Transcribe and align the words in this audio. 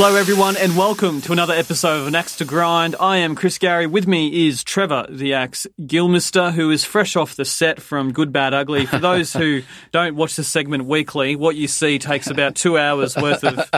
Hello, 0.00 0.14
everyone, 0.14 0.56
and 0.56 0.76
welcome 0.76 1.20
to 1.22 1.32
another 1.32 1.54
episode 1.54 2.02
of 2.02 2.06
An 2.06 2.14
Axe 2.14 2.36
to 2.36 2.44
Grind. 2.44 2.94
I 3.00 3.16
am 3.16 3.34
Chris 3.34 3.58
Gary. 3.58 3.88
With 3.88 4.06
me 4.06 4.46
is 4.46 4.62
Trevor, 4.62 5.06
the 5.10 5.34
Axe 5.34 5.66
Gillmeister, 5.80 6.52
who 6.52 6.70
is 6.70 6.84
fresh 6.84 7.16
off 7.16 7.34
the 7.34 7.44
set 7.44 7.82
from 7.82 8.12
Good, 8.12 8.32
Bad, 8.32 8.54
Ugly. 8.54 8.86
For 8.86 9.00
those 9.00 9.32
who 9.32 9.62
don't 9.92 10.14
watch 10.14 10.36
the 10.36 10.44
segment 10.44 10.84
weekly, 10.84 11.34
what 11.34 11.56
you 11.56 11.66
see 11.66 11.98
takes 11.98 12.28
about 12.30 12.54
two 12.54 12.78
hours 12.78 13.16
worth 13.16 13.42
of 13.42 13.68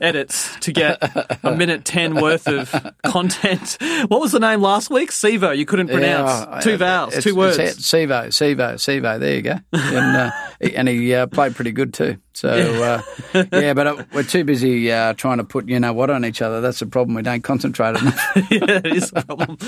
edits 0.00 0.54
to 0.60 0.72
get 0.72 0.98
a 1.44 1.56
minute 1.56 1.84
ten 1.84 2.14
worth 2.14 2.46
of 2.46 2.72
content. 3.04 3.76
What 4.06 4.20
was 4.20 4.30
the 4.30 4.38
name 4.40 4.60
last 4.62 4.90
week? 4.90 5.10
Sevo. 5.10 5.56
You 5.58 5.66
couldn't 5.66 5.88
pronounce 5.88 6.30
Yeah, 6.30 6.60
two 6.60 6.74
uh, 6.74 6.76
vowels, 6.76 7.08
it's- 7.14 7.24
two 7.24 7.34
words. 7.34 7.58
Sevo, 7.58 8.28
Sevo, 8.28 8.74
Sevo. 8.74 9.18
There 9.18 9.34
you 9.34 9.42
go. 9.42 9.58
And, 9.72 10.16
uh, 10.16 10.30
he- 10.60 10.76
and 10.76 10.86
he 10.88 11.12
uh, 11.14 11.26
played 11.26 11.56
pretty 11.56 11.72
good 11.72 11.92
too. 11.92 12.18
So 12.36 12.48
uh, 13.34 13.44
yeah, 13.52 13.74
but 13.74 13.86
uh, 13.86 14.04
we're 14.12 14.24
too 14.24 14.42
busy 14.44 14.90
uh, 14.90 15.14
trying 15.14 15.38
to 15.38 15.44
put 15.44 15.63
you 15.66 15.80
know 15.80 15.92
what 15.92 16.10
on 16.10 16.24
each 16.24 16.42
other. 16.42 16.60
That's 16.60 16.80
the 16.80 16.86
problem. 16.86 17.14
We 17.14 17.22
don't 17.22 17.42
concentrate 17.42 17.96
enough. 17.96 18.32
yeah, 18.50 18.80
it 18.84 18.86
is 18.86 19.12
a 19.14 19.22
problem. 19.22 19.58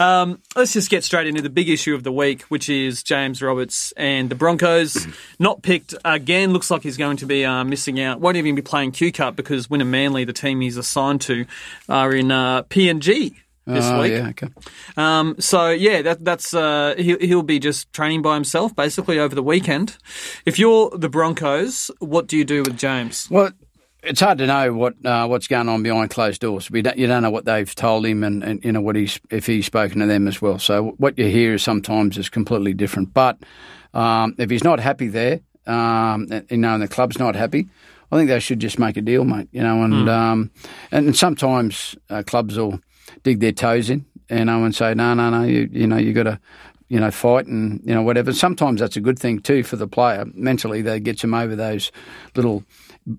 Um, 0.00 0.40
let's 0.56 0.72
just 0.72 0.90
get 0.90 1.04
straight 1.04 1.26
into 1.26 1.42
the 1.42 1.50
big 1.50 1.68
issue 1.68 1.94
of 1.94 2.02
the 2.02 2.12
week, 2.12 2.42
which 2.42 2.68
is 2.68 3.02
James 3.02 3.42
Roberts 3.42 3.92
and 3.96 4.30
the 4.30 4.34
Broncos. 4.34 5.06
Not 5.38 5.62
picked 5.62 5.94
again. 6.04 6.52
Looks 6.52 6.70
like 6.70 6.82
he's 6.82 6.96
going 6.96 7.18
to 7.18 7.26
be 7.26 7.44
uh, 7.44 7.64
missing 7.64 8.00
out. 8.00 8.20
Won't 8.20 8.36
even 8.36 8.54
be 8.54 8.62
playing 8.62 8.92
Q 8.92 9.12
Cup 9.12 9.36
because 9.36 9.68
Wynnum 9.68 9.88
Manly, 9.88 10.24
the 10.24 10.32
team 10.32 10.60
he's 10.60 10.76
assigned 10.76 11.20
to, 11.22 11.46
are 11.88 12.14
in 12.14 12.30
uh, 12.30 12.62
PNG 12.64 13.34
this 13.66 13.84
oh 13.86 14.02
week. 14.02 14.12
yeah, 14.12 14.28
okay. 14.28 14.48
Um, 14.96 15.36
so 15.38 15.70
yeah, 15.70 16.02
that, 16.02 16.24
that's 16.24 16.52
uh, 16.54 16.94
he'll, 16.98 17.18
he'll 17.18 17.42
be 17.42 17.58
just 17.58 17.92
training 17.92 18.22
by 18.22 18.34
himself 18.34 18.74
basically 18.76 19.18
over 19.18 19.34
the 19.34 19.42
weekend. 19.42 19.96
If 20.44 20.58
you're 20.58 20.90
the 20.90 21.08
Broncos, 21.08 21.90
what 21.98 22.26
do 22.26 22.36
you 22.36 22.44
do 22.44 22.62
with 22.62 22.76
James? 22.76 23.28
Well, 23.30 23.50
it's 24.04 24.20
hard 24.20 24.38
to 24.38 24.46
know 24.46 24.72
what 24.72 24.94
uh, 25.04 25.26
what's 25.26 25.48
going 25.48 25.68
on 25.68 25.82
behind 25.82 26.10
closed 26.10 26.40
doors. 26.40 26.70
We 26.70 26.82
don't, 26.82 26.96
you 26.96 27.06
don't 27.06 27.22
know 27.22 27.30
what 27.30 27.44
they've 27.44 27.72
told 27.74 28.06
him, 28.06 28.22
and, 28.22 28.42
and 28.42 28.64
you 28.64 28.72
know 28.72 28.80
what 28.80 28.96
he's 28.96 29.20
if 29.30 29.46
he's 29.46 29.66
spoken 29.66 30.00
to 30.00 30.06
them 30.06 30.28
as 30.28 30.40
well. 30.40 30.58
So 30.58 30.94
what 30.98 31.18
you 31.18 31.26
hear 31.26 31.58
sometimes 31.58 32.18
is 32.18 32.28
completely 32.28 32.74
different. 32.74 33.14
But 33.14 33.38
um, 33.92 34.34
if 34.38 34.50
he's 34.50 34.64
not 34.64 34.80
happy 34.80 35.08
there, 35.08 35.40
um, 35.66 36.28
you 36.50 36.56
know, 36.56 36.74
and 36.74 36.82
the 36.82 36.88
club's 36.88 37.18
not 37.18 37.34
happy, 37.34 37.68
I 38.12 38.16
think 38.16 38.28
they 38.28 38.40
should 38.40 38.60
just 38.60 38.78
make 38.78 38.96
a 38.96 39.02
deal, 39.02 39.24
mate. 39.24 39.48
You 39.52 39.62
know, 39.62 39.82
and 39.82 40.08
um, 40.08 40.50
and 40.90 41.16
sometimes 41.16 41.96
uh, 42.10 42.22
clubs 42.22 42.56
will 42.56 42.80
dig 43.22 43.40
their 43.40 43.52
toes 43.52 43.90
in, 43.90 44.04
you 44.30 44.44
know, 44.44 44.64
and 44.64 44.74
say, 44.74 44.94
no, 44.94 45.14
no, 45.14 45.30
no, 45.30 45.42
you 45.42 45.68
you 45.72 45.86
know, 45.86 45.96
you 45.96 46.12
got 46.12 46.24
to 46.24 46.40
you 46.88 47.00
know, 47.00 47.10
fight 47.10 47.46
and, 47.46 47.80
you 47.84 47.94
know, 47.94 48.02
whatever. 48.02 48.32
Sometimes 48.32 48.78
that's 48.78 48.96
a 48.96 49.00
good 49.00 49.18
thing 49.18 49.40
too 49.40 49.62
for 49.62 49.76
the 49.76 49.88
player. 49.88 50.26
Mentally, 50.34 50.82
They 50.82 51.00
gets 51.00 51.22
them 51.22 51.34
over 51.34 51.56
those 51.56 51.90
little 52.36 52.62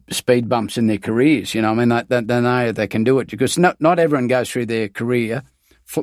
speed 0.09 0.50
bumps 0.50 0.78
in 0.78 0.88
their 0.88 0.97
careers. 0.97 1.53
You 1.53 1.62
know, 1.62 1.72
I 1.72 1.73
mean, 1.73 1.90
they, 1.90 2.03
they, 2.07 2.22
they 2.22 2.41
know 2.41 2.72
they 2.72 2.88
can 2.88 3.03
do 3.03 3.19
it 3.19 3.29
because 3.29 3.57
not 3.57 3.79
not 3.79 4.00
everyone 4.00 4.28
goes 4.28 4.50
through 4.50 4.68
their 4.68 4.90
career, 4.90 5.44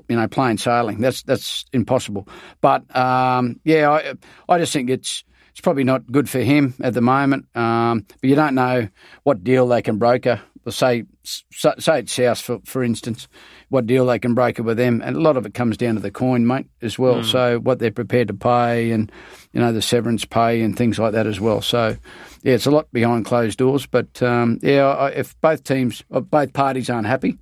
you 0.09 0.17
know, 0.17 0.29
plain 0.29 0.59
sailing. 0.59 1.01
That's 1.01 1.23
that's 1.23 1.65
impossible. 1.73 2.29
But 2.61 2.95
um, 2.97 3.61
yeah, 3.65 3.91
I 3.91 4.15
I 4.49 4.59
just 4.59 4.73
think 4.73 4.91
it's 4.91 5.25
it's 5.51 5.61
probably 5.61 5.85
not 5.85 6.11
good 6.11 6.29
for 6.31 6.41
him 6.41 6.75
at 6.83 6.95
the 6.95 7.01
moment. 7.01 7.47
Um, 7.57 8.07
but 8.21 8.31
you 8.31 8.35
don't 8.35 8.55
know 8.55 8.89
what 9.23 9.45
deal 9.45 9.69
they 9.69 9.83
can 9.83 9.99
broker. 9.99 10.41
Say 10.69 11.05
say 11.25 11.99
it's 12.01 12.13
South 12.13 12.41
for 12.41 12.61
for 12.65 12.83
instance, 12.85 13.27
what 13.69 13.87
deal 13.87 14.07
they 14.07 14.19
can 14.19 14.35
broker 14.35 14.63
with 14.63 14.77
them, 14.77 15.01
and 15.05 15.17
a 15.17 15.21
lot 15.21 15.37
of 15.37 15.45
it 15.47 15.55
comes 15.55 15.77
down 15.77 15.95
to 15.97 16.01
the 16.01 16.11
coin, 16.11 16.47
mate, 16.47 16.67
as 16.83 16.99
well. 16.99 17.23
So 17.25 17.59
what 17.59 17.79
they're 17.79 17.91
prepared 17.91 18.29
to 18.29 18.35
pay, 18.35 18.91
and 18.93 19.11
you 19.53 19.61
know 19.61 19.73
the 19.73 19.83
severance 19.83 20.25
pay 20.25 20.63
and 20.63 20.77
things 20.77 20.99
like 20.99 21.13
that 21.13 21.27
as 21.27 21.41
well. 21.41 21.61
So 21.63 21.97
yeah, 22.43 22.55
it's 22.55 22.67
a 22.67 22.71
lot 22.71 22.93
behind 22.93 23.25
closed 23.25 23.59
doors. 23.59 23.87
But 23.87 24.23
um, 24.23 24.59
yeah, 24.63 24.87
I- 24.87 25.11
if 25.11 25.41
both 25.41 25.65
teams, 25.65 26.03
or 26.11 26.21
both 26.21 26.53
parties 26.53 26.89
aren't 26.91 27.07
happy, 27.07 27.39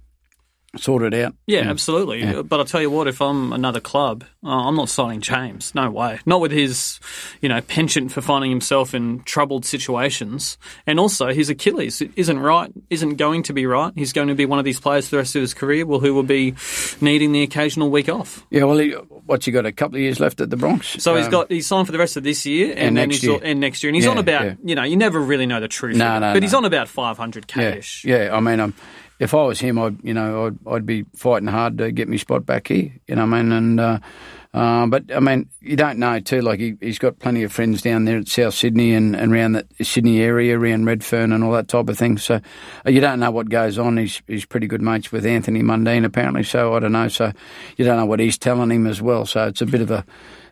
sort 0.77 1.03
it 1.03 1.15
out. 1.15 1.35
Yeah, 1.47 1.69
absolutely. 1.69 2.43
But 2.43 2.61
I'll 2.61 2.65
tell 2.67 2.81
you 2.81 2.91
what, 2.91 3.09
if 3.09 3.21
I'm 3.21 3.53
another 3.53 3.81
club, 3.81 4.25
uh, 4.45 4.49
I'm 4.69 4.77
not 4.77 4.89
signing 4.89 5.21
James. 5.21 5.75
No 5.75 5.91
way. 5.91 6.21
Not 6.27 6.41
with 6.41 6.53
his, 6.53 7.01
you 7.41 7.49
know, 7.49 7.61
penchant 7.61 8.13
for 8.13 8.21
finding 8.21 8.51
himself 8.51 8.95
in 8.95 9.23
troubled 9.25 9.65
situations. 9.65 10.59
And 10.87 11.01
also, 11.01 11.33
his 11.33 11.51
Achilles 11.51 12.01
isn't 12.15 12.39
right, 12.39 12.71
isn't 12.89 13.17
going 13.17 13.43
to 13.45 13.53
be 13.53 13.67
right. 13.67 13.93
He's 13.97 14.13
going 14.13 14.29
to 14.29 14.35
be 14.35 14.47
one 14.47 14.59
of 14.61 14.65
these 14.65 14.79
players 14.81 15.07
for 15.07 15.13
the 15.13 15.17
rest 15.19 15.35
of 15.35 15.41
his 15.43 15.55
career 15.55 15.85
well, 15.87 15.99
who 16.01 16.15
will 16.15 16.23
be 16.23 16.55
needing 17.01 17.33
the 17.33 17.43
occasional 17.43 17.91
week 17.91 18.09
off. 18.09 18.47
Yeah, 18.51 18.65
well, 18.65 18.79
he, 18.79 18.91
what's 18.93 19.47
he 19.47 19.53
got? 19.53 19.67
A 19.67 19.73
couple 19.73 19.97
of 19.97 20.03
years 20.03 20.21
left 20.21 20.41
at 20.41 20.51
the 20.51 20.57
Bronx. 20.57 21.03
So 21.03 21.17
he's 21.17 21.29
got 21.29 21.51
he's 21.51 21.67
signed 21.67 21.87
for 21.87 21.93
the 21.93 21.99
rest 21.99 22.17
of 22.17 22.23
this 22.23 22.47
year 22.47 22.71
and, 22.71 22.79
And 22.79 22.97
then 22.97 23.09
next 23.09 23.21
he's 23.23 23.25
year. 23.31 23.41
and 23.43 23.61
next 23.61 23.83
year, 23.83 23.89
and 23.89 23.97
he's 23.97 24.05
Yeah, 24.05 24.11
on 24.13 24.19
about 24.19 24.45
yeah. 24.45 24.55
you 24.65 24.75
know 24.75 24.85
you 24.85 24.97
never 24.97 25.21
really 25.21 25.47
know 25.47 25.61
the 25.61 25.69
truth, 25.69 25.97
No, 25.97 26.19
no, 26.19 26.33
but 26.33 26.43
he's 26.43 26.55
on 26.55 26.65
about 26.65 26.89
500 26.89 27.53
Yeah, 27.57 27.73
cash. 27.75 28.05
yeah. 28.05 28.31
I 28.33 28.41
mean, 28.41 28.61
I'm. 28.61 28.71
um, 28.71 28.75
if 29.21 29.35
I 29.35 29.45
was 29.45 29.61
him, 29.61 29.79
I'd 29.79 30.03
you 30.03 30.15
know 30.15 30.47
I'd, 30.47 30.59
I'd 30.67 30.87
be 30.87 31.05
fighting 31.15 31.47
hard 31.47 31.79
to 31.79 31.93
get 31.93 32.09
my 32.09 32.17
spot 32.17 32.45
back 32.45 32.69
here. 32.69 32.93
You 33.07 33.15
know, 33.15 33.27
what 33.27 33.35
I 33.35 33.43
mean, 33.43 33.53
and 33.53 33.81
uh, 33.81 33.99
uh, 34.53 34.87
but 34.87 35.05
I 35.15 35.21
mean, 35.21 35.49
you 35.61 35.77
don't 35.77 35.99
know 35.99 36.19
too. 36.19 36.41
Like 36.41 36.59
he, 36.59 36.75
he's 36.81 36.99
got 36.99 37.21
plenty 37.21 37.45
of 37.45 37.53
friends 37.53 37.83
down 37.83 38.07
there 38.07 38.19
at 38.19 38.27
South 38.27 38.55
Sydney 38.55 38.95
and, 38.95 39.15
and 39.15 39.33
around 39.33 39.53
the 39.53 39.85
Sydney 39.85 40.21
area, 40.21 40.59
around 40.59 40.87
Redfern 40.87 41.33
and 41.33 41.45
all 41.45 41.53
that 41.53 41.69
type 41.69 41.89
of 41.89 41.99
thing. 41.99 42.19
So 42.19 42.41
uh, 42.87 42.91
you 42.91 43.01
don't 43.01 43.21
know 43.21 43.31
what 43.31 43.51
goes 43.51 43.79
on. 43.79 43.99
He's 43.99 44.23
he's 44.27 44.47
pretty 44.47 44.67
good 44.67 44.83
mates 44.83 45.13
with 45.13 45.25
Anthony 45.27 45.63
Mundine 45.63 46.05
apparently. 46.05 46.43
So 46.43 46.75
I 46.75 46.81
don't 46.81 46.93
know. 46.93 47.09
So 47.09 47.31
you 47.77 47.85
don't 47.85 47.99
know 47.99 48.07
what 48.07 48.21
he's 48.21 48.39
telling 48.39 48.73
him 48.73 48.87
as 48.87 49.03
well. 49.03 49.27
So 49.27 49.47
it's 49.47 49.61
a 49.61 49.67
bit 49.67 49.83
of 49.83 49.91
a 49.91 50.05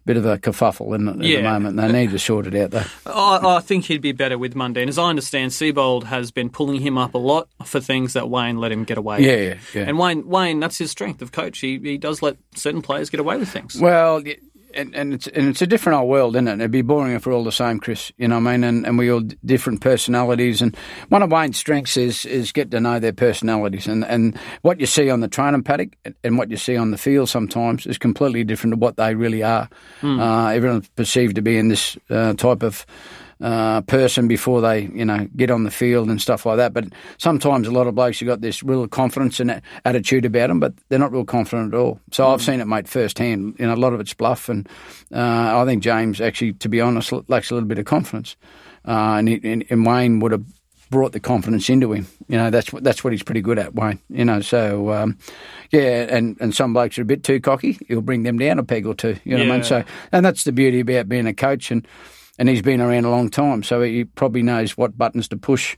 bit 0.08 0.16
of 0.16 0.24
a 0.24 0.38
kerfuffle 0.38 0.94
in, 0.94 1.06
at 1.06 1.19
Yeah. 1.20 1.36
the 1.36 1.42
moment. 1.42 1.76
They 1.76 1.92
need 1.92 2.12
to 2.12 2.19
sort 2.19 2.46
it 2.46 2.54
out 2.54 2.70
though. 2.70 2.84
I, 3.12 3.56
I 3.56 3.60
think 3.60 3.84
he'd 3.84 4.00
be 4.00 4.12
better 4.12 4.38
with 4.38 4.54
Mundine. 4.54 4.88
As 4.88 4.96
I 4.98 5.04
understand, 5.10 5.50
Seibold 5.50 6.04
has 6.04 6.30
been 6.30 6.48
pulling 6.48 6.80
him 6.80 6.96
up 6.96 7.12
a 7.12 7.19
lot 7.19 7.48
for 7.66 7.78
things 7.78 8.14
that 8.14 8.30
Wayne 8.30 8.56
let 8.56 8.72
him 8.72 8.84
get 8.84 8.97
away 8.97 9.18
Yeah, 9.20 9.50
with. 9.50 9.74
yeah, 9.74 9.82
yeah. 9.82 9.88
And 9.91 9.98
Wayne, 9.98 10.26
Wayne, 10.26 10.60
that's 10.60 10.78
his 10.78 10.91
strength 10.91 11.20
of 11.20 11.30
coach. 11.32 11.58
He, 11.58 11.78
he 11.78 11.98
does 11.98 12.22
let 12.22 12.38
certain 12.54 12.80
players 12.80 13.10
get 13.10 13.20
away 13.20 13.36
with 13.36 13.50
things. 13.50 13.78
Well, 13.78 14.22
and, 14.74 14.94
and 14.94 15.14
it's 15.14 15.26
and 15.26 15.48
it's 15.48 15.62
a 15.62 15.66
different 15.66 15.98
old 15.98 16.08
world, 16.08 16.36
isn't 16.36 16.48
it? 16.48 16.54
It'd 16.54 16.70
be 16.70 16.82
boring 16.82 17.14
if 17.14 17.26
we're 17.26 17.32
all 17.34 17.44
the 17.44 17.52
same, 17.52 17.80
Chris. 17.80 18.12
You 18.18 18.28
know 18.28 18.38
what 18.38 18.48
I 18.48 18.52
mean? 18.52 18.64
And, 18.64 18.86
and 18.86 18.98
we 18.98 19.10
all 19.10 19.20
different 19.44 19.80
personalities. 19.80 20.60
And 20.62 20.76
one 21.08 21.22
of 21.22 21.30
Wayne's 21.30 21.56
strengths 21.56 21.96
is 21.96 22.24
is 22.24 22.52
get 22.52 22.70
to 22.72 22.80
know 22.80 22.98
their 22.98 23.12
personalities. 23.12 23.86
And, 23.86 24.04
and 24.04 24.38
what 24.62 24.80
you 24.80 24.86
see 24.86 25.10
on 25.10 25.20
the 25.20 25.28
training 25.28 25.62
paddock 25.62 25.96
and- 26.24 26.38
what 26.38 26.50
you 26.50 26.56
see 26.56 26.76
on 26.76 26.90
the 26.90 26.98
field 26.98 27.28
sometimes 27.28 27.86
is 27.86 27.98
completely 27.98 28.44
different 28.44 28.74
to 28.74 28.78
what 28.78 28.96
they 28.96 29.14
really 29.14 29.42
are. 29.42 29.68
Uh, 30.02 30.48
everyone's 30.48 30.88
perceived 30.90 31.34
to 31.36 31.42
be 31.42 31.56
in 31.58 31.68
this 31.68 31.96
uh, 32.10 32.34
type 32.34 32.62
of 32.62 32.86
uh, 33.41 33.81
person 33.82 34.28
before 34.28 34.60
they, 34.60 34.82
you 34.82 35.04
know, 35.04 35.28
get 35.37 35.50
on 35.50 35.65
the 35.65 35.71
field 35.71 36.09
and 36.09 36.21
stuff 36.21 36.44
like 36.47 36.56
that. 36.56 36.72
But 36.72 36.87
sometimes 37.19 37.66
a 37.66 37.71
lot 37.71 37.87
of 37.87 37.94
blokes 37.94 38.21
have 38.21 38.27
got 38.27 38.41
this 38.41 38.62
real 38.62 38.89
confidence 38.89 39.41
and 39.41 39.62
attitude 39.84 40.24
about 40.24 40.48
them, 40.48 40.60
but 40.60 40.74
they're 40.89 40.98
not 40.98 41.12
real 41.12 41.24
confident 41.24 41.74
at 41.74 41.78
all. 41.78 42.01
So 42.10 42.28
I've 42.28 42.42
seen 42.42 42.60
it, 42.60 42.66
mate, 42.66 42.89
firsthand. 42.89 43.57
You 43.59 43.66
know, 43.66 43.74
a 43.74 43.77
lot 43.77 43.92
of 43.92 44.01
it's 44.01 44.15
bluff, 44.15 44.48
and 44.48 44.68
uh, 45.12 45.59
I 45.59 45.65
think 45.66 45.83
James 45.83 46.21
actually, 46.21 46.54
to 46.54 46.68
be 46.68 46.80
honest, 46.80 47.12
lacks 47.28 47.51
a 47.51 47.54
little 47.54 47.68
bit 47.68 47.78
of 47.78 47.84
confidence. 47.84 48.36
Uh, 48.86 49.16
and, 49.18 49.28
he, 49.28 49.41
and, 49.45 49.65
and 49.71 49.84
Wayne 49.84 50.21
would 50.21 50.33
have 50.33 50.45
brought 50.91 51.12
the 51.12 51.21
confidence 51.21 51.68
into 51.68 51.92
him. 51.92 52.07
You 52.28 52.39
know, 52.39 52.51
that's 52.51 52.72
what 52.72 52.83
that's 52.83 53.04
what 53.04 53.12
he's 53.12 53.22
pretty 53.22 53.42
good 53.42 53.59
at, 53.59 53.74
Wayne. 53.74 54.01
You 54.09 54.24
know, 54.24 54.41
so 54.41 54.91
um, 54.92 55.18
yeah, 55.71 56.07
and, 56.09 56.36
and 56.41 56.54
some 56.54 56.72
blokes 56.72 56.98
are 56.98 57.03
a 57.03 57.04
bit 57.04 57.24
too 57.24 57.41
cocky. 57.41 57.78
He'll 57.89 58.01
bring 58.01 58.22
them 58.22 58.39
down 58.39 58.59
a 58.59 58.65
peg 58.65 58.86
or 58.86 58.95
two. 58.95 59.16
You 59.24 59.36
know 59.36 59.45
what 59.45 59.53
I 59.53 59.57
mean? 59.57 59.65
So, 59.65 59.84
and 60.12 60.24
that's 60.24 60.45
the 60.45 60.53
beauty 60.53 60.80
about 60.80 61.09
being 61.09 61.27
a 61.27 61.34
coach, 61.34 61.71
and 61.71 61.86
and 62.38 62.48
he's 62.48 62.62
been 62.62 62.80
around 62.80 63.04
a 63.04 63.10
long 63.10 63.28
time, 63.30 63.62
so 63.62 63.82
he 63.82 64.04
probably 64.04 64.42
knows 64.42 64.76
what 64.76 64.96
buttons 64.96 65.28
to 65.28 65.36
push. 65.36 65.76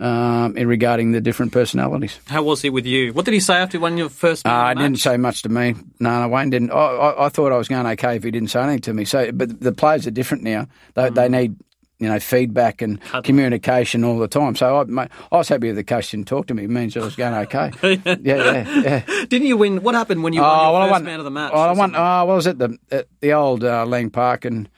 Um, 0.00 0.56
in 0.56 0.66
regarding 0.66 1.12
the 1.12 1.20
different 1.20 1.52
personalities, 1.52 2.18
How 2.26 2.42
was 2.42 2.62
he 2.62 2.70
with 2.70 2.86
you? 2.86 3.12
What 3.12 3.24
did 3.24 3.34
he 3.34 3.40
say 3.40 3.54
after 3.56 3.78
you 3.78 4.08
first? 4.08 4.44
uh, 4.44 4.50
I 4.50 4.74
didn't 4.74 4.96
say 4.98 5.16
much 5.16 5.42
to 5.42 5.48
me. 5.48 5.74
No, 6.00 6.20
no, 6.22 6.28
Wayne 6.28 6.50
didn't. 6.50 6.72
I, 6.72 6.74
I, 6.76 7.26
I 7.26 7.28
thought 7.28 7.52
I 7.52 7.56
was 7.58 7.68
going 7.68 7.86
okay 7.86 8.16
if 8.16 8.24
he 8.24 8.30
didn't 8.32 8.48
say 8.48 8.62
anything 8.62 8.80
to 8.80 8.94
me. 8.94 9.04
So, 9.04 9.30
but 9.30 9.60
the 9.60 9.70
players 9.70 10.06
are 10.06 10.10
different 10.10 10.42
now. 10.42 10.66
They, 10.94 11.10
they 11.10 11.28
need 11.28 11.56
you 12.00 12.08
know, 12.08 12.18
feedback 12.18 12.82
and 12.82 13.00
Cuddling. 13.02 13.22
communication 13.22 14.02
all 14.02 14.18
the 14.18 14.26
time. 14.26 14.56
So 14.56 14.78
I, 14.78 15.08
I 15.30 15.36
was 15.36 15.48
happy 15.48 15.68
if 15.68 15.76
the 15.76 15.84
coach 15.84 16.10
didn't 16.10 16.26
talk 16.26 16.48
to 16.48 16.54
me. 16.54 16.64
It 16.64 16.70
means 16.70 16.96
I 16.96 17.00
was 17.00 17.14
going 17.14 17.34
okay. 17.34 17.70
yeah, 17.82 18.16
yeah, 18.22 18.80
yeah. 18.80 19.24
Didn't 19.26 19.46
you 19.46 19.56
win? 19.56 19.82
What 19.84 19.94
happened 19.94 20.24
when 20.24 20.32
you 20.32 20.40
won 20.40 20.50
your 20.50 20.58
Oh, 20.68 20.72
well, 20.72 20.82
I 20.82 20.84
first 20.86 20.92
won. 20.92 21.04
man 21.04 21.18
of 21.20 21.24
the 21.26 21.30
match? 21.30 21.52
Oh, 21.54 21.60
I 21.60 21.72
won. 21.72 21.94
Oh, 21.94 22.00
I 22.00 22.22
was 22.24 22.48
at 22.48 22.58
the 22.58 22.76
at 22.90 23.06
the 23.20 23.34
old 23.34 23.62
uh, 23.62 23.86
Lang 23.86 24.10
Park 24.10 24.44
and 24.46 24.68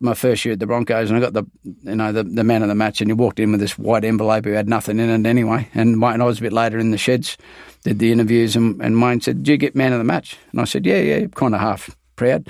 my 0.00 0.14
first 0.14 0.44
year 0.44 0.52
at 0.52 0.60
the 0.60 0.66
Broncos, 0.66 1.10
and 1.10 1.16
I 1.16 1.20
got 1.20 1.32
the 1.32 1.44
you 1.64 1.94
know 1.94 2.12
the, 2.12 2.24
the 2.24 2.44
man 2.44 2.62
of 2.62 2.68
the 2.68 2.74
match, 2.74 3.00
and 3.00 3.10
he 3.10 3.14
walked 3.14 3.40
in 3.40 3.50
with 3.50 3.60
this 3.60 3.78
white 3.78 4.04
envelope 4.04 4.44
who 4.44 4.52
had 4.52 4.68
nothing 4.68 4.98
in 4.98 5.08
it 5.08 5.28
anyway. 5.28 5.68
And 5.74 6.00
Wayne, 6.00 6.14
and 6.14 6.22
I 6.22 6.26
was 6.26 6.38
a 6.38 6.42
bit 6.42 6.52
later 6.52 6.78
in 6.78 6.90
the 6.90 6.98
sheds, 6.98 7.36
did 7.84 7.98
the 7.98 8.12
interviews, 8.12 8.56
and, 8.56 8.80
and 8.80 9.00
Wayne 9.00 9.20
said, 9.20 9.42
"Did 9.42 9.48
you 9.52 9.56
get 9.56 9.74
man 9.74 9.92
of 9.92 9.98
the 9.98 10.04
match?" 10.04 10.36
And 10.52 10.60
I 10.60 10.64
said, 10.64 10.86
"Yeah, 10.86 11.00
yeah," 11.00 11.26
kind 11.26 11.54
of 11.54 11.60
half 11.60 11.96
proud. 12.16 12.48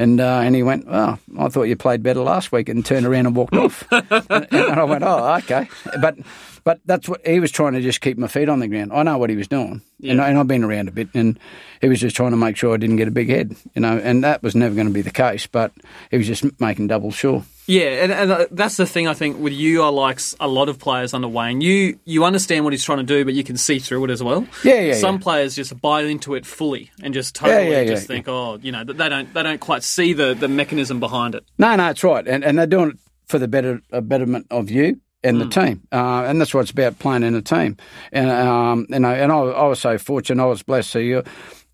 And 0.00 0.18
uh, 0.18 0.40
and 0.42 0.54
he 0.54 0.62
went, 0.62 0.86
"Oh, 0.88 1.18
I 1.38 1.48
thought 1.50 1.64
you 1.64 1.76
played 1.76 2.02
better 2.02 2.20
last 2.20 2.52
week," 2.52 2.70
and 2.70 2.84
turned 2.84 3.04
around 3.04 3.26
and 3.26 3.36
walked 3.36 3.54
off. 3.54 3.84
and, 3.90 4.06
and 4.50 4.80
I 4.80 4.84
went, 4.84 5.04
"Oh, 5.04 5.34
okay," 5.36 5.68
but. 6.00 6.16
But 6.62 6.78
that's 6.84 7.08
what 7.08 7.26
he 7.26 7.40
was 7.40 7.50
trying 7.50 7.72
to 7.72 7.80
just 7.80 8.02
keep 8.02 8.18
my 8.18 8.28
feet 8.28 8.50
on 8.50 8.60
the 8.60 8.68
ground. 8.68 8.92
I 8.92 9.02
know 9.02 9.16
what 9.16 9.30
he 9.30 9.34
was 9.34 9.48
doing, 9.48 9.80
and, 10.02 10.20
and 10.20 10.38
I've 10.38 10.46
been 10.46 10.62
around 10.62 10.88
a 10.88 10.90
bit, 10.92 11.08
and 11.14 11.38
he 11.80 11.88
was 11.88 12.00
just 12.00 12.14
trying 12.14 12.32
to 12.32 12.36
make 12.36 12.58
sure 12.58 12.74
I 12.74 12.76
didn't 12.76 12.96
get 12.96 13.08
a 13.08 13.10
big 13.10 13.30
head, 13.30 13.56
you 13.74 13.80
know. 13.80 13.96
And 13.96 14.22
that 14.24 14.42
was 14.42 14.54
never 14.54 14.74
going 14.74 14.86
to 14.86 14.92
be 14.92 15.00
the 15.00 15.10
case, 15.10 15.46
but 15.46 15.72
he 16.10 16.18
was 16.18 16.26
just 16.26 16.44
making 16.60 16.88
double 16.88 17.12
sure. 17.12 17.44
Yeah, 17.66 18.02
and, 18.02 18.12
and 18.12 18.32
uh, 18.32 18.46
that's 18.50 18.76
the 18.76 18.84
thing 18.84 19.06
I 19.06 19.14
think 19.14 19.38
with 19.38 19.52
you, 19.52 19.82
I 19.82 19.88
like 19.88 20.20
a 20.40 20.48
lot 20.48 20.68
of 20.68 20.80
players 20.80 21.14
under 21.14 21.28
Wayne. 21.28 21.60
You 21.60 21.98
you 22.04 22.24
understand 22.24 22.64
what 22.64 22.72
he's 22.72 22.84
trying 22.84 22.98
to 22.98 23.04
do, 23.04 23.24
but 23.24 23.32
you 23.32 23.44
can 23.44 23.56
see 23.56 23.78
through 23.78 24.06
it 24.06 24.10
as 24.10 24.22
well. 24.22 24.44
Yeah, 24.64 24.80
yeah, 24.80 24.94
Some 24.94 25.16
yeah. 25.16 25.22
players 25.22 25.54
just 25.54 25.80
buy 25.80 26.02
into 26.02 26.34
it 26.34 26.44
fully 26.44 26.90
and 27.02 27.14
just 27.14 27.36
totally 27.36 27.70
yeah, 27.70 27.84
just 27.84 28.02
yeah, 28.02 28.06
think, 28.14 28.28
oh, 28.28 28.58
you 28.60 28.72
know, 28.72 28.82
they 28.82 29.08
don't 29.08 29.32
they 29.32 29.42
don't 29.42 29.60
quite 29.60 29.84
see 29.90 30.12
the, 30.12 30.34
the 30.34 30.48
mechanism 30.48 31.00
behind 31.00 31.34
it. 31.34 31.44
No, 31.58 31.74
no, 31.76 31.90
it's 31.90 32.04
right, 32.04 32.26
and 32.26 32.44
and 32.44 32.58
they're 32.58 32.66
doing 32.66 32.90
it 32.90 32.98
for 33.26 33.38
the 33.38 33.48
better 33.48 33.80
uh, 33.92 34.00
betterment 34.00 34.46
of 34.50 34.70
you 34.70 35.00
and 35.22 35.40
the 35.40 35.48
team, 35.48 35.86
uh, 35.92 36.24
and 36.26 36.40
that's 36.40 36.54
what 36.54 36.62
it's 36.62 36.70
about 36.70 36.98
playing 36.98 37.22
in 37.22 37.34
a 37.34 37.42
team. 37.42 37.76
And 38.12 38.30
um, 38.30 38.86
you 38.88 39.00
know, 39.00 39.10
and 39.10 39.30
I, 39.30 39.36
I 39.36 39.66
was 39.66 39.80
so 39.80 39.98
fortunate, 39.98 40.42
I 40.42 40.46
was 40.46 40.62
blessed. 40.62 40.90
So 40.90 40.98
you. 40.98 41.22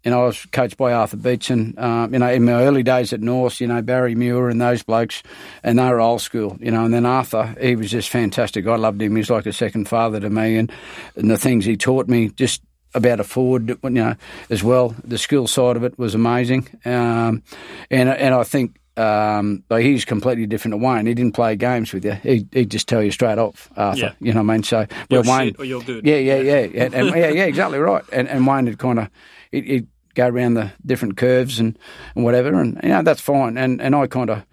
You 0.04 0.12
know, 0.12 0.22
I 0.22 0.26
was 0.26 0.46
coached 0.52 0.76
by 0.76 0.92
Arthur 0.92 1.16
Beetson. 1.16 1.74
Um, 1.78 2.12
you 2.12 2.20
know, 2.20 2.30
in 2.30 2.44
my 2.44 2.52
early 2.52 2.84
days 2.84 3.12
at 3.12 3.20
North, 3.20 3.60
you 3.60 3.66
know, 3.66 3.82
Barry 3.82 4.14
Muir 4.14 4.48
and 4.48 4.60
those 4.60 4.84
blokes, 4.84 5.24
and 5.64 5.80
they 5.80 5.82
were 5.82 6.00
old 6.00 6.20
school. 6.20 6.56
You 6.60 6.70
know, 6.70 6.84
and 6.84 6.94
then 6.94 7.04
Arthur, 7.04 7.56
he 7.60 7.74
was 7.74 7.90
just 7.90 8.08
fantastic. 8.10 8.68
I 8.68 8.76
loved 8.76 9.02
him. 9.02 9.16
He's 9.16 9.30
like 9.30 9.46
a 9.46 9.52
second 9.52 9.88
father 9.88 10.20
to 10.20 10.30
me, 10.30 10.58
and 10.58 10.70
and 11.16 11.28
the 11.28 11.36
things 11.36 11.64
he 11.64 11.76
taught 11.76 12.06
me, 12.06 12.28
just 12.28 12.62
about 12.94 13.20
a 13.20 13.24
forward, 13.24 13.68
you 13.68 13.90
know, 13.90 14.14
as 14.50 14.64
well. 14.64 14.94
The 15.04 15.18
skill 15.18 15.46
side 15.46 15.76
of 15.76 15.84
it 15.84 15.98
was 15.98 16.14
amazing, 16.14 16.68
um, 16.84 17.42
and 17.90 18.08
and 18.08 18.34
I 18.34 18.42
think 18.42 18.78
um, 18.96 19.62
he's 19.68 20.04
completely 20.04 20.46
different 20.46 20.72
to 20.72 20.78
Wayne. 20.78 21.06
He 21.06 21.14
didn't 21.14 21.34
play 21.34 21.56
games 21.56 21.92
with 21.92 22.04
you. 22.04 22.12
He 22.12 22.46
he'd 22.52 22.70
just 22.70 22.88
tell 22.88 23.02
you 23.02 23.10
straight 23.10 23.38
off, 23.38 23.70
Arthur. 23.76 23.98
Yeah. 23.98 24.12
You 24.20 24.32
know 24.32 24.42
what 24.42 24.52
I 24.52 24.54
mean? 24.54 24.62
So 24.62 24.86
You're 25.10 25.22
Wayne, 25.22 25.48
shit 25.48 25.60
or 25.60 25.64
you're 25.64 25.82
good. 25.82 26.06
Yeah, 26.06 26.16
yeah, 26.16 26.38
yeah, 26.38 26.84
and, 26.84 26.94
and, 26.94 27.08
yeah, 27.10 27.28
yeah, 27.28 27.44
exactly 27.44 27.78
right. 27.78 28.04
And 28.12 28.28
and 28.28 28.46
Wayne 28.46 28.66
had 28.66 28.78
kind 28.78 28.98
of 28.98 29.10
he'd, 29.50 29.64
he'd 29.64 29.88
go 30.14 30.28
around 30.28 30.54
the 30.54 30.72
different 30.84 31.16
curves 31.16 31.60
and, 31.60 31.78
and 32.14 32.24
whatever, 32.24 32.58
and 32.60 32.80
you 32.82 32.88
know 32.88 33.02
that's 33.02 33.20
fine. 33.20 33.58
And 33.58 33.82
and 33.82 33.94
I 33.94 34.06
kind 34.06 34.30
of 34.30 34.44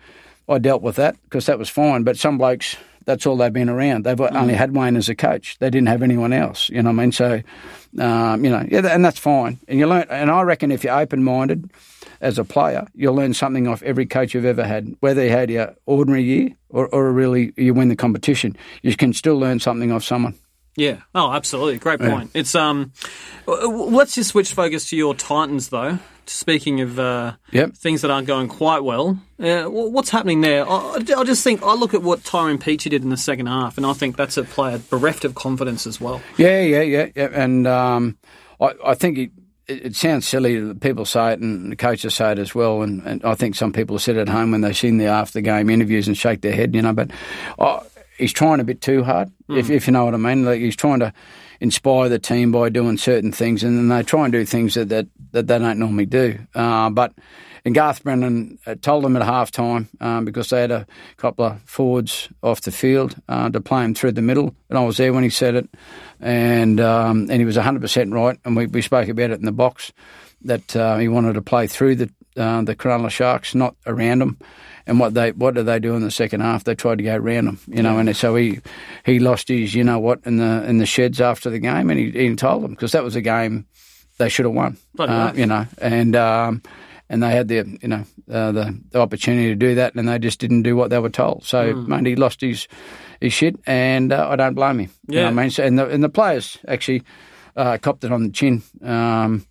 I 0.49 0.57
dealt 0.59 0.81
with 0.81 0.97
that 0.97 1.15
because 1.23 1.45
that 1.45 1.57
was 1.57 1.69
fine. 1.69 2.03
But 2.03 2.17
some 2.17 2.37
blokes. 2.37 2.75
That's 3.05 3.25
all 3.25 3.37
they've 3.37 3.51
been 3.51 3.69
around. 3.69 4.05
They've 4.05 4.19
only 4.19 4.53
had 4.53 4.75
Wayne 4.75 4.95
as 4.95 5.09
a 5.09 5.15
coach. 5.15 5.57
They 5.59 5.69
didn't 5.69 5.87
have 5.87 6.01
anyone 6.01 6.33
else. 6.33 6.69
You 6.69 6.81
know 6.81 6.89
what 6.89 6.99
I 6.99 7.03
mean? 7.03 7.11
So, 7.11 7.41
um, 7.99 8.43
you 8.43 8.51
know, 8.51 8.65
yeah, 8.69 8.87
and 8.87 9.03
that's 9.03 9.19
fine. 9.19 9.59
And 9.67 9.79
you 9.79 9.87
learn. 9.87 10.05
And 10.09 10.31
I 10.31 10.41
reckon 10.41 10.71
if 10.71 10.83
you're 10.83 10.97
open-minded, 10.97 11.69
as 12.23 12.39
a 12.39 12.45
player, 12.45 12.87
you'll 12.95 13.13
learn 13.13 13.33
something 13.33 13.67
off 13.67 13.83
every 13.83 14.05
coach 14.05 14.33
you've 14.33 14.45
ever 14.45 14.63
had, 14.63 14.95
whether 15.01 15.23
you 15.23 15.29
had 15.29 15.49
your 15.49 15.75
ordinary 15.85 16.23
year 16.23 16.49
or, 16.69 16.87
or 16.87 17.11
really 17.11 17.53
you 17.57 17.73
win 17.73 17.89
the 17.89 17.97
competition. 17.97 18.55
You 18.81 18.95
can 18.95 19.11
still 19.11 19.37
learn 19.37 19.59
something 19.59 19.91
off 19.91 20.05
someone. 20.05 20.33
Yeah. 20.75 20.97
Oh, 21.13 21.31
absolutely. 21.31 21.77
Great 21.77 21.99
point. 21.99 22.31
It's 22.33 22.55
um. 22.55 22.91
w- 23.45 23.67
w- 23.67 23.95
Let's 23.95 24.15
just 24.15 24.31
switch 24.31 24.53
focus 24.53 24.89
to 24.89 24.95
your 24.97 25.13
Titans, 25.13 25.69
though. 25.69 25.99
Speaking 26.25 26.79
of 26.81 26.97
uh, 26.99 27.33
Yep. 27.51 27.73
things 27.73 28.01
that 28.01 28.09
aren't 28.09 28.27
going 28.27 28.47
quite 28.47 28.79
well, 28.83 29.19
uh, 29.41 29.63
wh- 29.65 29.91
what's 29.91 30.09
happening 30.09 30.39
there? 30.41 30.65
I, 30.67 30.95
I 31.17 31.23
just 31.25 31.43
think 31.43 31.61
I 31.61 31.73
look 31.75 31.93
at 31.93 32.01
what 32.01 32.23
Tyrone 32.23 32.57
Peachey 32.59 32.89
did 32.89 33.03
in 33.03 33.09
the 33.09 33.17
second 33.17 33.47
half, 33.47 33.75
and 33.77 33.85
I 33.85 33.91
think 33.93 34.15
that's 34.15 34.37
a 34.37 34.43
player 34.45 34.79
bereft 34.89 35.25
of 35.25 35.35
confidence 35.35 35.85
as 35.85 35.99
well. 35.99 36.21
Yeah, 36.37 36.61
yeah, 36.61 36.81
yeah, 36.81 37.07
yeah. 37.15 37.29
And 37.33 37.67
um, 37.67 38.17
I, 38.61 38.71
I 38.85 38.93
think 38.95 39.17
it, 39.17 39.31
it, 39.67 39.85
it 39.87 39.95
sounds 39.97 40.25
silly. 40.25 40.59
that 40.61 40.79
People 40.79 41.03
say 41.03 41.33
it, 41.33 41.39
and 41.41 41.69
the 41.71 41.75
coaches 41.75 42.15
say 42.15 42.31
it 42.31 42.39
as 42.39 42.55
well. 42.55 42.81
And, 42.83 43.03
and 43.05 43.23
I 43.25 43.35
think 43.35 43.55
some 43.55 43.73
people 43.73 43.99
sit 43.99 44.15
at 44.15 44.29
home 44.29 44.51
when 44.51 44.61
they've 44.61 44.75
seen 44.77 44.97
the 44.99 45.07
after 45.07 45.41
game 45.41 45.69
interviews 45.69 46.07
and 46.07 46.17
shake 46.17 46.39
their 46.39 46.55
head, 46.55 46.73
you 46.73 46.81
know. 46.81 46.93
But 46.93 47.11
uh, 47.59 47.81
he's 48.17 48.33
trying 48.33 48.59
a 48.59 48.63
bit 48.63 48.81
too 48.81 49.03
hard, 49.03 49.31
if, 49.49 49.69
if 49.69 49.87
you 49.87 49.93
know 49.93 50.05
what 50.05 50.13
I 50.13 50.17
mean. 50.17 50.45
Like 50.45 50.61
he's 50.61 50.75
trying 50.75 50.99
to 50.99 51.13
inspire 51.59 52.09
the 52.09 52.19
team 52.19 52.51
by 52.51 52.69
doing 52.69 52.97
certain 52.97 53.31
things, 53.31 53.63
and 53.63 53.77
then 53.77 53.89
they 53.89 54.03
try 54.03 54.23
and 54.23 54.31
do 54.31 54.45
things 54.45 54.73
that 54.75 54.89
that, 54.89 55.07
that 55.31 55.47
they 55.47 55.59
don't 55.59 55.79
normally 55.79 56.05
do. 56.05 56.39
Uh, 56.55 56.89
but 56.89 57.13
and 57.65 57.73
Garth 57.73 58.03
Brennan 58.03 58.59
uh, 58.65 58.75
told 58.81 59.05
them 59.05 59.15
at 59.15 59.23
half 59.23 59.49
time 59.49 59.87
um, 60.01 60.25
because 60.25 60.49
they 60.49 60.61
had 60.61 60.71
a 60.71 60.85
couple 61.15 61.45
of 61.45 61.61
forwards 61.61 62.27
off 62.41 62.61
the 62.61 62.71
field 62.71 63.15
uh, 63.29 63.49
to 63.49 63.61
play 63.61 63.85
him 63.85 63.93
through 63.93 64.11
the 64.11 64.21
middle. 64.21 64.53
And 64.69 64.77
I 64.77 64.83
was 64.83 64.97
there 64.97 65.13
when 65.13 65.23
he 65.23 65.29
said 65.29 65.55
it. 65.55 65.69
And 66.19 66.81
um, 66.81 67.27
and 67.29 67.39
he 67.39 67.45
was 67.45 67.55
100% 67.55 68.13
right. 68.13 68.37
And 68.43 68.55
we, 68.55 68.65
we 68.65 68.81
spoke 68.81 69.07
about 69.07 69.31
it 69.31 69.39
in 69.39 69.45
the 69.45 69.53
box 69.53 69.93
that 70.41 70.75
uh, 70.75 70.97
he 70.97 71.07
wanted 71.07 71.33
to 71.33 71.41
play 71.41 71.67
through 71.67 71.95
the 71.95 72.11
uh, 72.37 72.61
the 72.63 72.75
Cronulla 72.75 73.09
Sharks, 73.09 73.53
not 73.55 73.75
around 73.85 74.19
them. 74.19 74.37
And 74.85 74.99
what 74.99 75.13
they 75.13 75.31
what 75.31 75.53
did 75.53 75.65
they 75.65 75.79
do 75.79 75.95
in 75.95 76.01
the 76.01 76.11
second 76.11 76.41
half? 76.41 76.65
They 76.65 76.75
tried 76.75 76.97
to 76.97 77.03
go 77.05 77.15
around 77.15 77.45
them, 77.45 77.59
you 77.67 77.81
know. 77.81 77.97
And 77.99 78.13
so 78.17 78.35
he 78.35 78.59
he 79.05 79.19
lost 79.19 79.47
his, 79.47 79.73
you 79.73 79.83
know 79.83 79.97
what, 79.99 80.19
in 80.25 80.37
the 80.37 80.63
in 80.67 80.77
the 80.79 80.85
sheds 80.85 81.21
after 81.21 81.49
the 81.49 81.59
game, 81.59 81.89
and 81.89 81.97
he, 81.97 82.11
he 82.11 82.35
told 82.35 82.63
them 82.63 82.71
because 82.71 82.91
that 82.91 83.03
was 83.03 83.15
a 83.15 83.21
game 83.21 83.65
they 84.17 84.27
should 84.29 84.45
have 84.45 84.53
won, 84.53 84.77
uh, 85.09 85.31
you 85.39 85.45
know. 85.45 85.65
And 85.81 86.15
um, 86.17 86.61
and 87.09 87.23
they 87.23 87.31
had 87.31 87.47
the 87.47 87.77
you 87.81 87.87
know 87.87 88.03
uh, 88.29 88.51
the, 88.51 88.77
the 88.91 88.99
opportunity 88.99 89.47
to 89.49 89.55
do 89.55 89.75
that, 89.75 89.95
and 89.95 90.09
they 90.09 90.19
just 90.19 90.39
didn't 90.39 90.63
do 90.63 90.75
what 90.75 90.89
they 90.89 90.99
were 90.99 91.09
told. 91.09 91.45
So 91.45 91.63
mate, 91.87 92.05
he 92.05 92.15
lost 92.17 92.41
his 92.41 92.67
his 93.21 93.31
shit, 93.31 93.55
and 93.65 94.11
uh, 94.11 94.27
I 94.29 94.35
don't 94.35 94.53
blame 94.53 94.79
him. 94.79 94.89
You 95.07 95.15
know 95.15 95.21
Yeah. 95.21 95.25
what 95.29 95.39
I 95.39 95.43
mean, 95.43 95.49
so, 95.49 95.63
and 95.63 95.79
the 95.79 95.87
and 95.87 96.03
the 96.03 96.09
players 96.09 96.57
actually 96.67 97.03
uh, 97.55 97.77
copped 97.77 98.03
it 98.03 98.11
on 98.11 98.23
the 98.23 98.31
chin 98.31 98.63
um, 98.81 99.45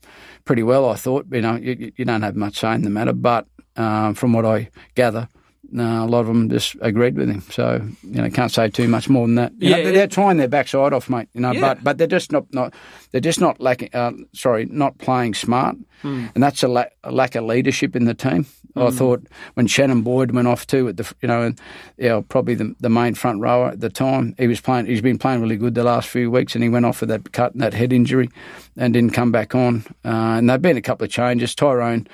pretty 0.44 0.62
well. 0.62 0.88
I 0.90 0.96
thought, 0.96 1.26
you 1.30 1.40
know, 1.40 1.56
you, 1.56 1.92
you- 1.96 2.04
don't 2.04 2.22
have 2.22 2.36
much 2.36 2.58
say 2.60 2.74
in 2.74 2.82
the 2.82 2.90
matter, 2.90 3.12
but 3.12 3.46
uh, 3.76 4.12
from 4.14 4.32
what 4.32 4.44
I 4.44 4.68
gather. 4.94 5.28
Uh, 5.76 6.04
a 6.04 6.06
lot 6.06 6.20
of 6.20 6.26
them 6.26 6.48
just 6.50 6.76
agreed 6.80 7.16
with 7.16 7.28
him, 7.30 7.40
so 7.50 7.80
you 8.02 8.20
know 8.22 8.28
can't 8.30 8.52
say 8.52 8.68
too 8.68 8.88
much 8.88 9.08
more 9.08 9.26
than 9.26 9.36
that. 9.36 9.52
You 9.58 9.70
know, 9.70 9.76
Yeah, 9.76 9.84
they're, 9.84 9.92
they're 9.92 10.06
trying 10.06 10.36
their 10.36 10.48
backside 10.48 10.92
off, 10.92 11.08
mate. 11.08 11.28
You 11.34 11.40
know, 11.40 11.52
Yeah. 11.52 11.60
but 11.60 11.84
but 11.84 11.98
they're 11.98 12.06
just 12.06 12.30
not, 12.32 12.44
not 12.52 12.74
they're 13.10 13.20
just 13.20 13.40
not 13.40 13.60
lacking. 13.60 13.90
Uh, 13.94 14.12
sorry, 14.34 14.66
not 14.66 14.98
playing 14.98 15.34
smart, 15.34 15.76
Hmm. 16.02 16.26
and 16.34 16.42
that's 16.42 16.62
a, 16.62 16.68
la- 16.68 16.84
a 17.04 17.10
lack 17.12 17.34
of 17.36 17.44
leadership 17.44 17.94
in 17.96 18.04
the 18.04 18.14
team. 18.14 18.46
I 18.74 18.90
thought 18.90 19.26
when 19.52 19.66
Shannon 19.66 20.00
Boyd 20.00 20.30
went 20.30 20.48
off 20.48 20.66
too, 20.66 20.88
at 20.88 20.96
the 20.96 21.12
you 21.20 21.28
know, 21.28 21.42
and, 21.42 21.60
yeah, 21.98 22.22
probably 22.26 22.54
the, 22.54 22.74
the 22.80 22.88
main 22.88 23.14
front 23.14 23.38
rower 23.38 23.68
at 23.68 23.80
the 23.80 23.90
time, 23.90 24.34
he 24.38 24.46
was 24.46 24.62
playing. 24.62 24.86
He's 24.86 25.02
been 25.02 25.18
playing 25.18 25.42
really 25.42 25.58
good 25.58 25.74
the 25.74 25.84
last 25.84 26.08
few 26.08 26.30
weeks, 26.30 26.54
and 26.54 26.64
he 26.64 26.70
went 26.70 26.86
off 26.86 27.00
with 27.00 27.10
that 27.10 27.32
cut 27.32 27.52
and 27.52 27.60
that 27.62 27.74
head 27.74 27.92
injury, 27.92 28.30
and 28.78 28.94
didn't 28.94 29.12
come 29.12 29.30
back 29.30 29.54
on. 29.54 29.84
Uh, 30.04 30.36
and 30.38 30.48
there've 30.48 30.62
been 30.62 30.78
a 30.78 30.82
couple 30.82 31.04
of 31.04 31.10
changes. 31.10 31.54
Tyrone 31.54 32.06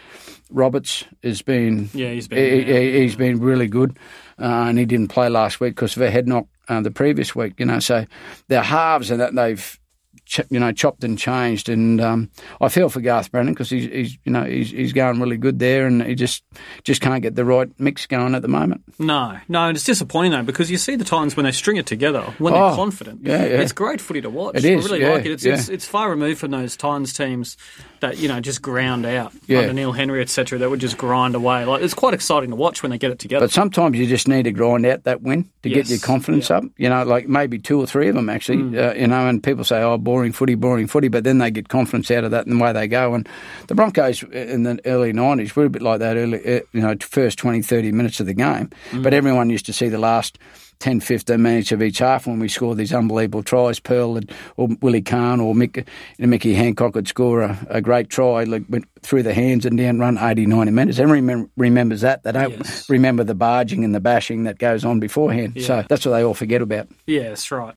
Roberts 0.51 1.05
has 1.23 1.43
been 1.43 1.89
Yeah, 1.93 2.11
he's 2.11 2.29
been- 2.29 2.67
he, 2.67 3.01
he's 3.01 3.17
been 3.17 3.41
really 3.41 3.67
good, 3.67 3.99
uh, 4.41 4.45
and 4.69 4.79
he 4.79 4.85
didn't 4.85 5.09
play 5.09 5.29
last 5.29 5.61
week 5.61 5.75
because 5.75 5.97
of 5.97 6.03
a 6.03 6.11
head 6.11 6.27
knock 6.29 6.47
uh, 6.69 6.81
the 6.81 6.91
previous 6.91 7.35
week. 7.35 7.55
You 7.59 7.67
know, 7.67 7.79
so 7.81 8.07
their 8.49 8.63
halves 8.63 9.11
and 9.11 9.21
that 9.21 9.35
they've 9.35 9.79
ch- 10.27 10.41
you 10.51 10.59
know 10.61 10.73
chopped 10.73 11.05
and 11.05 11.19
changed, 11.19 11.69
and 11.69 12.01
um, 12.01 12.31
I 12.61 12.69
feel 12.69 12.89
for 12.89 13.01
Garth 13.01 13.31
Brennan 13.33 13.55
because 13.55 13.71
he's, 13.71 13.85
he's 13.91 14.19
you 14.25 14.33
know 14.33 14.45
he's, 14.45 14.71
he's 14.71 14.93
going 14.93 15.21
really 15.21 15.37
good 15.39 15.59
there, 15.59 15.87
and 15.87 16.03
he 16.03 16.15
just 16.15 16.45
just 16.85 17.01
can't 17.01 17.23
get 17.23 17.35
the 17.37 17.45
right 17.45 17.69
mix 17.79 18.07
going 18.07 18.35
at 18.35 18.43
the 18.43 18.49
moment. 18.49 18.83
No, 18.99 19.39
no, 19.49 19.69
and 19.69 19.77
it's 19.77 19.85
disappointing 19.87 20.33
though 20.33 20.43
because 20.43 20.71
you 20.71 20.77
see 20.79 20.97
the 20.97 21.05
Titans 21.05 21.37
when 21.37 21.45
they 21.45 21.53
string 21.53 21.77
it 21.79 21.87
together, 21.87 22.23
when 22.39 22.53
they're 22.53 22.63
Oh, 22.63 22.75
confident. 22.77 23.21
yeah, 23.23 23.45
yeah. 23.45 23.61
It's 23.61 23.73
great 23.73 24.01
footy 24.01 24.21
to 24.23 24.31
watch. 24.31 24.57
It 24.57 24.65
is, 24.65 24.85
I 24.85 24.89
really 24.91 25.03
yeah, 25.05 25.13
like 25.13 25.25
it. 25.27 25.33
It's, 25.33 25.45
yeah. 25.45 25.55
it's 25.55 25.69
it's 25.69 25.87
far 25.87 26.11
removed 26.11 26.39
from 26.41 26.51
those 26.51 26.77
Titans 26.77 27.13
teams 27.13 27.57
that 28.01 28.19
you 28.19 28.29
know 28.29 28.41
just 28.41 28.63
ground 28.63 29.05
out 29.07 29.33
Yeah. 29.47 29.61
under 29.61 29.73
Neil 29.73 29.93
Henry, 29.93 30.21
etc. 30.21 30.59
That 30.59 30.71
would 30.71 30.81
just 30.81 30.97
grind 30.99 31.35
away. 31.35 31.65
Like 31.65 31.83
it's 31.83 31.95
quite 31.95 32.15
exciting 32.15 32.51
to 32.51 32.57
watch 32.57 32.83
when 32.83 32.91
they 32.91 32.99
get 32.99 33.11
it 33.11 33.19
together. 33.19 33.45
But 33.45 33.53
sometimes 33.53 33.97
you 33.99 34.07
just 34.07 34.29
need 34.29 34.45
to 34.45 34.53
grind 34.53 34.87
out 34.87 35.05
that 35.05 35.23
win 35.23 35.49
to 35.63 35.69
get 35.69 35.89
your 35.89 35.99
confidence 35.99 36.51
up. 36.51 36.65
You 36.77 36.89
know, 36.89 37.03
like 37.05 37.29
maybe 37.29 37.59
two 37.59 37.81
or 37.81 37.87
three 37.87 38.09
of 38.09 38.15
them 38.15 38.29
actually. 38.29 38.59
Mm. 38.59 38.91
Uh, 38.91 38.95
you 38.95 39.07
know, 39.07 39.27
and 39.29 39.43
people 39.43 39.65
say, 39.65 39.83
"Oh, 39.83 39.99
boring 39.99 40.33
footy, 40.33 40.55
boring 40.55 40.87
footy," 40.87 41.09
but 41.09 41.25
then 41.25 41.39
they 41.39 41.51
get 41.51 41.69
confidence 41.69 42.11
out 42.11 42.25
of 42.25 42.31
that 42.31 42.47
and 42.47 42.59
the 42.61 42.65
way 42.65 42.73
they 42.73 42.89
go. 42.89 43.15
And 43.15 43.29
the 43.67 43.75
Broncos 43.75 44.23
in 44.23 44.63
the 44.63 44.81
early 44.85 45.13
nineties 45.13 45.55
were 45.57 45.65
a 45.65 45.71
bit 45.71 45.83
like 45.83 46.01
that. 46.01 46.17
Early, 46.17 46.39
uh, 46.45 46.61
you 46.73 46.81
know, 46.81 46.95
first 47.01 47.39
20, 47.39 47.63
30 47.63 47.93
minutes 47.93 48.21
of 48.21 48.27
the 48.27 48.35
game. 48.35 48.71
Mm. 48.91 49.03
But 49.03 49.15
everyone 49.15 49.51
used 49.51 49.67
to 49.67 49.73
see 49.73 49.89
the 49.89 49.99
last 49.99 50.39
10, 50.81 51.01
15 51.01 51.43
minutes 51.43 51.73
of 51.73 51.83
each 51.83 51.99
half 51.99 52.27
when 52.27 52.39
we 52.39 52.49
score 52.49 52.75
these 52.75 52.93
unbelievable 52.93 53.43
tries. 53.43 53.81
Pearl 53.81 54.17
and, 54.17 54.31
or 54.57 54.69
Willie 54.81 55.03
Carne 55.03 55.41
or 55.41 55.55
Mick, 55.55 55.87
Mickey 56.19 56.55
Hancock 56.55 56.95
would 56.95 57.09
score 57.09 57.43
a, 57.43 57.59
a 57.69 57.81
great 57.81 58.09
try, 58.09 58.45
like 58.45 58.63
went 58.69 58.87
through 59.03 59.25
the 59.25 59.35
hands 59.35 59.67
and 59.67 59.77
down 59.77 59.99
run 59.99 60.19
80, 60.19 60.47
90 60.47 60.71
minutes. 60.73 60.99
Everyone 60.99 61.51
remembers 61.57 62.03
that. 62.03 62.23
They 62.23 62.33
don't 62.33 62.51
Yes. 62.53 62.89
remember 62.89 63.25
the 63.25 63.35
barging 63.35 63.85
and 63.85 63.95
the 63.95 64.01
bashing 64.01 64.45
that 64.45 64.59
goes 64.59 64.85
on 64.85 65.01
beforehand. 65.01 65.55
Yeah. 65.57 65.67
So 65.67 65.85
that's 65.89 66.07
what 66.07 66.13
they 66.13 66.23
all 66.23 66.35
forget 66.35 66.63
about. 66.63 66.89
Yeah, 67.07 67.31
that's 67.31 67.51
right. 67.51 67.75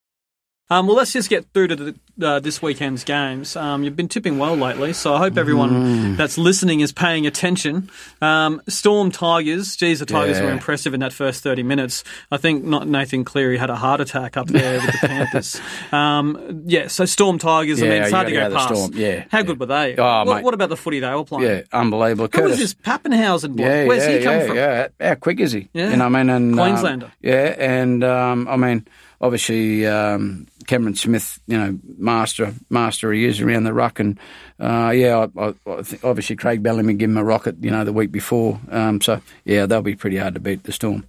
Um, 0.71 0.87
well, 0.87 0.95
let's 0.95 1.11
just 1.11 1.29
get 1.29 1.45
through 1.53 1.67
to 1.67 1.75
the, 1.75 1.95
uh, 2.25 2.39
this 2.39 2.61
weekend's 2.61 3.03
games. 3.03 3.57
Um, 3.57 3.83
you've 3.83 3.97
been 3.97 4.07
tipping 4.07 4.37
well 4.37 4.55
lately, 4.55 4.93
so 4.93 5.13
I 5.13 5.17
hope 5.17 5.37
everyone 5.37 5.71
Mm. 6.13 6.17
that's 6.17 6.37
listening 6.37 6.79
is 6.79 6.93
paying 6.93 7.27
attention. 7.27 7.89
Um, 8.21 8.61
Storm 8.69 9.11
Tigers, 9.11 9.75
geez, 9.75 9.99
the 9.99 10.05
Tigers 10.05 10.37
Yeah. 10.37 10.45
were 10.45 10.51
impressive 10.51 10.93
in 10.93 11.01
that 11.01 11.11
first 11.11 11.43
30 11.43 11.61
minutes. 11.63 12.05
I 12.31 12.37
think 12.37 12.63
not 12.63 12.87
Nathan 12.87 13.25
Cleary 13.25 13.57
had 13.57 13.69
a 13.69 13.75
heart 13.75 13.99
attack 13.99 14.37
up 14.37 14.47
there 14.47 14.79
with 14.79 14.93
the 14.93 14.97
Panthers. 15.07 15.59
Um, 15.91 16.63
yeah, 16.65 16.87
so 16.87 17.03
Storm 17.03 17.37
Tigers, 17.37 17.81
I 17.81 17.85
Yeah, 17.87 17.91
mean, 17.91 18.01
it's 18.03 18.11
hard 18.13 18.27
to 18.27 18.33
go 18.33 18.49
go 18.49 18.55
past. 18.55 18.73
Storm, 18.73 18.91
yeah, 18.95 19.25
How 19.29 19.39
yeah. 19.39 19.43
good 19.43 19.59
were 19.59 19.65
they? 19.65 19.95
Oh, 19.97 20.23
what, 20.23 20.35
mate. 20.37 20.43
what 20.45 20.53
about 20.53 20.69
the 20.69 20.77
footy 20.77 21.01
they 21.01 21.13
were 21.13 21.25
playing? 21.25 21.49
Yeah, 21.51 21.61
unbelievable. 21.73 22.29
Who 22.33 22.43
was 22.43 22.51
Curtis- 22.53 22.59
this 22.59 22.73
Papenhuyzen 22.75 23.57
boy? 23.57 23.63
Yeah, 23.63 23.85
Where's 23.87 24.05
he 24.07 24.23
come 24.23 24.47
from? 24.47 24.55
Yeah, 24.55 24.87
how 25.01 25.15
quick 25.15 25.41
is 25.41 25.51
he? 25.51 25.67
Yeah. 25.73 25.89
You 25.91 25.97
know, 25.97 26.05
I 26.05 26.09
mean, 26.09 26.29
and 26.29 26.53
um, 26.53 26.57
Queenslander. 26.57 27.11
yeah, 27.21 27.55
and 27.59 28.05
um, 28.05 28.47
I 28.47 28.55
mean, 28.55 28.87
obviously 29.19 29.85
um, 29.85 30.47
Cameron 30.67 30.95
Smith, 30.95 31.39
you 31.47 31.57
know, 31.57 31.77
master, 31.97 32.53
master 32.69 33.11
he 33.11 33.25
is 33.25 33.41
around 33.41 33.63
the 33.63 33.73
ruck, 33.73 33.99
and 33.99 34.19
uh, 34.61 34.91
yeah, 34.91 35.25
I, 35.37 35.41
I, 35.47 35.53
I 35.67 35.81
think 35.81 36.03
obviously 36.03 36.35
Craig 36.35 36.61
Bellamy 36.61 36.93
gave 36.93 37.09
him 37.09 37.17
a 37.17 37.23
rocket, 37.23 37.55
you 37.61 37.71
know, 37.71 37.83
the 37.83 37.91
week 37.93 38.11
before. 38.11 38.59
Um, 38.69 39.01
so 39.01 39.21
yeah, 39.43 39.65
they'll 39.65 39.81
be 39.81 39.95
pretty 39.95 40.17
hard 40.17 40.35
to 40.35 40.39
beat 40.39 40.63
the 40.63 40.71
Storm. 40.71 41.05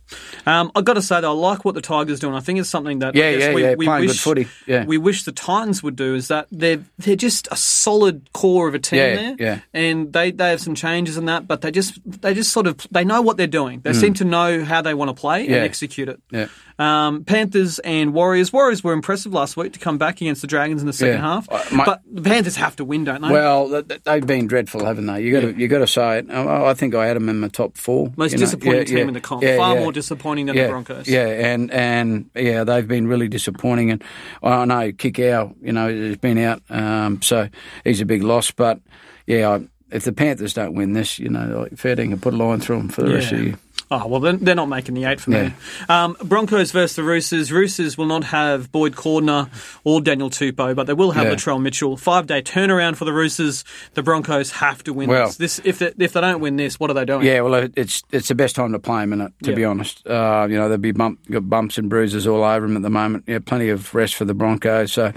Um, 0.47 0.73
I've 0.75 0.85
got 0.85 0.95
to 0.95 1.03
say 1.03 1.21
though, 1.21 1.31
I 1.33 1.35
like 1.51 1.65
what 1.65 1.75
the 1.75 1.83
Tigers 1.83 2.19
doing. 2.21 2.35
I 2.35 2.41
think 2.41 2.59
it's 2.59 2.69
something 2.69 3.01
that 3.01 3.15
Yeah, 3.15 3.31
yeah, 3.31 3.55
we, 3.55 3.63
yeah, 3.63 3.75
we 3.75 3.85
playing 3.87 4.03
good 4.03 4.09
wish, 4.09 4.21
footy, 4.21 4.49
yeah. 4.67 4.85
we 4.87 4.97
wish 4.99 5.25
the 5.25 5.33
Titans 5.33 5.83
would 5.83 5.97
do 5.97 6.15
is 6.15 6.29
that 6.29 6.47
they're 6.51 6.83
they're 6.99 7.17
just 7.17 7.49
a 7.51 7.57
solid 7.57 8.33
core 8.33 8.69
of 8.69 8.75
a 8.75 8.79
team 8.79 8.99
Yeah, 8.99 9.15
there, 9.17 9.37
yeah. 9.39 9.61
and 9.75 10.13
they, 10.13 10.31
they 10.31 10.51
have 10.51 10.61
some 10.61 10.75
changes 10.75 11.17
in 11.17 11.27
that, 11.27 11.47
but 11.47 11.61
they 11.61 11.71
just 11.71 12.01
they 12.05 12.33
just 12.35 12.53
sort 12.53 12.67
of 12.67 12.79
they 12.91 13.05
know 13.05 13.21
what 13.23 13.37
they're 13.37 13.47
doing. 13.47 13.81
Mm. 13.81 13.83
They 13.85 13.93
seem 13.93 14.15
to 14.15 14.25
know 14.25 14.65
how 14.65 14.81
they 14.83 14.95
want 14.95 15.09
to 15.15 15.21
play 15.21 15.47
Yeah. 15.47 15.57
and 15.57 15.65
execute 15.65 16.09
it. 16.09 16.21
Yeah. 16.31 16.47
Um, 16.79 17.25
Panthers 17.25 17.79
and 17.81 18.13
Warriors. 18.15 18.53
Warriors 18.53 18.83
were 18.83 18.93
impressive 18.93 19.33
last 19.33 19.57
week 19.57 19.75
to 19.75 19.79
come 19.79 19.99
back 19.99 20.21
against 20.21 20.41
the 20.41 20.47
Dragons 20.49 20.81
in 20.81 20.87
the 20.87 20.93
second 20.93 21.21
half, 21.21 21.47
Uh, 21.51 21.63
my- 21.71 21.85
but 21.85 22.01
the 22.11 22.23
Panthers 22.23 22.57
have 22.57 22.75
to 22.77 22.85
win, 22.85 23.05
don't 23.05 23.21
they? 23.23 23.29
Well, 23.29 23.42
th- 23.83 24.03
they've 24.05 24.27
been 24.27 24.47
dreadful, 24.47 24.85
haven't 24.85 25.07
they? 25.07 25.23
You 25.23 25.33
got 25.33 25.41
to 25.41 25.53
you 25.59 25.69
got 25.69 25.79
to 25.79 25.87
say 25.87 26.19
it. 26.19 26.31
I 26.31 26.71
I 26.71 26.75
think 26.75 26.95
I 26.95 27.07
had 27.07 27.17
them 27.17 27.29
in 27.29 27.41
my 27.41 27.49
top 27.49 27.77
four. 27.77 28.13
Most 28.17 28.37
disappointing 28.37 28.79
Yeah, 28.81 28.85
team 28.85 28.99
yeah, 28.99 29.05
in 29.09 29.15
the 29.15 29.21
comp. 29.21 29.43
yeah, 29.43 29.57
Far 29.57 29.75
yeah. 29.75 29.81
more 29.81 29.93
disappointing 29.93 30.47
than 30.47 30.57
yeah, 30.57 30.65
the 30.65 30.69
Broncos. 30.71 31.09
Yeah, 31.09 31.27
and 31.27 31.71
and 31.71 32.31
yeah, 32.35 32.65
they've 32.65 32.87
been 32.87 33.07
really 33.07 33.29
disappointing. 33.29 33.91
And 33.91 34.05
I 34.43 34.65
know 34.65 34.93
Kikau, 34.93 35.55
you 35.63 35.73
know, 35.73 35.89
has 35.89 36.17
been 36.19 36.39
out, 36.39 36.63
um, 36.71 37.21
so 37.23 37.49
he's 37.85 38.01
a 38.01 38.07
big 38.07 38.23
loss. 38.23 38.51
But 38.51 38.81
yeah, 39.27 39.49
I, 39.51 39.61
if 39.95 40.05
the 40.05 40.13
Panthers 40.13 40.55
don't 40.55 40.75
win 40.75 40.95
this, 40.95 41.19
you 41.19 41.29
know, 41.29 41.61
like, 41.63 41.77
fair 41.77 41.97
dinkum, 41.97 42.21
put 42.21 42.35
a 42.35 42.37
line 42.37 42.61
through 42.61 42.79
them 42.79 42.89
for 42.89 43.03
the 43.03 43.15
rest 43.15 43.33
of 43.33 43.39
the 43.39 43.45
year. 43.45 43.59
Oh, 43.95 44.07
well, 44.07 44.21
they're, 44.21 44.33
they're 44.33 44.55
not 44.55 44.71
making 44.71 44.95
the 44.95 45.05
eight 45.05 45.21
for 45.21 45.29
me. 45.33 45.53
Um, 45.87 46.17
Broncos 46.25 46.71
versus 46.73 46.97
the 46.97 47.03
Roosters. 47.03 47.53
Roosters 47.53 47.99
will 47.99 48.07
not 48.07 48.25
have 48.25 48.73
Boyd 48.73 48.95
Cordner 48.95 49.51
or 49.85 50.01
Daniel 50.01 50.31
Tupou, 50.31 50.75
but 50.75 50.87
they 50.87 50.95
will 50.95 51.11
have 51.11 51.27
Yeah. 51.27 51.35
Latrell 51.35 51.61
Mitchell. 51.61 51.99
Five 51.99 52.27
day 52.27 52.41
turnaround 52.41 52.97
for 52.97 53.05
the 53.05 53.13
Roosters. 53.13 53.65
The 53.93 54.03
Broncos 54.03 54.53
have 54.53 54.83
to 54.85 54.95
win 54.95 55.11
Well- 55.11 55.27
this. 55.27 55.37
this. 55.37 55.61
If 55.65 55.79
they, 55.81 55.93
if 55.99 56.15
they 56.15 56.23
don't 56.23 56.41
win 56.41 56.57
this, 56.57 56.81
what 56.81 56.89
are 56.91 56.95
they 56.95 57.05
doing? 57.05 57.27
Yeah, 57.27 57.43
well, 57.43 57.69
it's 57.77 58.03
it's 58.11 58.29
the 58.29 58.35
best 58.35 58.57
time 58.57 58.73
to 58.73 58.79
play 58.79 59.05
them, 59.05 59.11
innit, 59.19 59.33
to 59.43 59.51
Yeah. 59.51 59.57
be 59.57 59.65
honest. 59.67 60.07
Uh, 60.07 60.47
you 60.49 60.57
know, 60.57 60.63
there'll 60.69 60.79
be 60.79 60.93
bump, 60.93 61.19
got 61.31 61.51
bumps 61.51 61.77
and 61.77 61.91
bruises 61.91 62.27
all 62.27 62.43
over 62.43 62.67
them 62.67 62.77
at 62.77 62.83
the 62.83 62.91
moment. 62.91 63.25
Yeah, 63.27 63.41
plenty 63.45 63.69
of 63.69 63.95
rest 63.95 64.15
for 64.15 64.25
the 64.25 64.33
Broncos. 64.35 64.93
So 64.93 65.13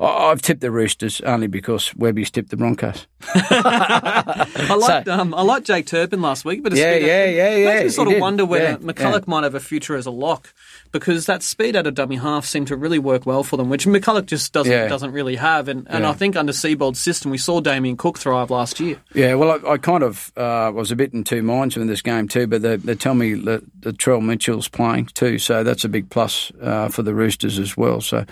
I- 0.00 0.30
I've 0.30 0.42
tipped 0.42 0.60
the 0.60 0.70
Roosters 0.70 1.20
only 1.22 1.46
because 1.48 1.94
Webby's 1.96 2.30
tipped 2.30 2.50
the 2.50 2.56
Broncos. 2.56 3.06
I 3.34 4.74
liked 4.78 5.08
um, 5.08 5.34
I 5.34 5.42
liked 5.42 5.66
Jake 5.66 5.86
Turpin 5.86 6.20
last 6.22 6.44
week, 6.44 6.62
but 6.62 6.72
Yeah, 6.74 6.94
yeah, 6.96 7.24
yeah, 7.24 7.56
yeah, 7.56 7.64
Makes 7.66 7.82
me 7.84 7.88
sort 7.90 8.08
of 8.08 8.14
did. 8.14 8.20
wonder 8.20 8.44
whether 8.44 8.64
Yeah, 8.64 8.76
McCullough 8.76 9.12
yeah. 9.20 9.24
might 9.26 9.44
have 9.44 9.54
a 9.54 9.60
future 9.60 9.96
as 9.96 10.06
a 10.06 10.10
lock 10.10 10.52
because 10.92 11.26
that 11.26 11.42
speed 11.42 11.76
out 11.76 11.86
of 11.86 11.94
dummy 11.94 12.16
half 12.16 12.44
seemed 12.46 12.68
to 12.68 12.76
really 12.76 12.98
work 12.98 13.26
well 13.26 13.42
for 13.42 13.56
them, 13.56 13.68
which 13.68 13.86
McCullough 13.86 14.26
just 14.26 14.52
doesn't 14.52 14.72
Yeah. 14.72 14.88
doesn't 14.88 15.12
really 15.12 15.36
have. 15.36 15.68
And, 15.68 15.86
and 15.90 16.04
Yeah. 16.04 16.10
I 16.10 16.12
think 16.14 16.36
under 16.36 16.52
Seibold's 16.52 17.00
system, 17.00 17.30
we 17.30 17.38
saw 17.38 17.60
Damien 17.60 17.96
Cook 17.96 18.18
thrive 18.18 18.50
last 18.50 18.80
year. 18.80 18.98
Yeah, 19.14 19.34
well, 19.34 19.60
I, 19.66 19.72
I 19.72 19.78
kind 19.78 20.02
of 20.02 20.32
uh, 20.36 20.70
was 20.74 20.90
a 20.92 20.96
bit 20.96 21.12
in 21.12 21.24
two 21.24 21.42
minds 21.42 21.76
with 21.76 21.88
this 21.88 22.02
game 22.02 22.28
too, 22.28 22.46
but 22.46 22.62
they, 22.62 22.76
they 22.76 22.94
tell 22.94 23.14
me 23.14 23.34
that, 23.34 23.62
that 23.82 23.98
Trell 23.98 24.22
Mitchell's 24.22 24.68
playing 24.68 25.06
too, 25.06 25.38
so 25.38 25.62
that's 25.64 25.84
a 25.84 25.88
big 25.88 26.08
plus 26.10 26.52
uh, 26.62 26.88
for 26.88 27.02
the 27.02 27.14
Roosters 27.14 27.58
as 27.58 27.76
well. 27.76 28.00
So, 28.00 28.24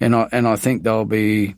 and 0.00 0.14
I 0.14 0.28
and 0.32 0.46
I 0.46 0.56
think 0.56 0.82
they'll 0.84 1.04
be 1.08 1.56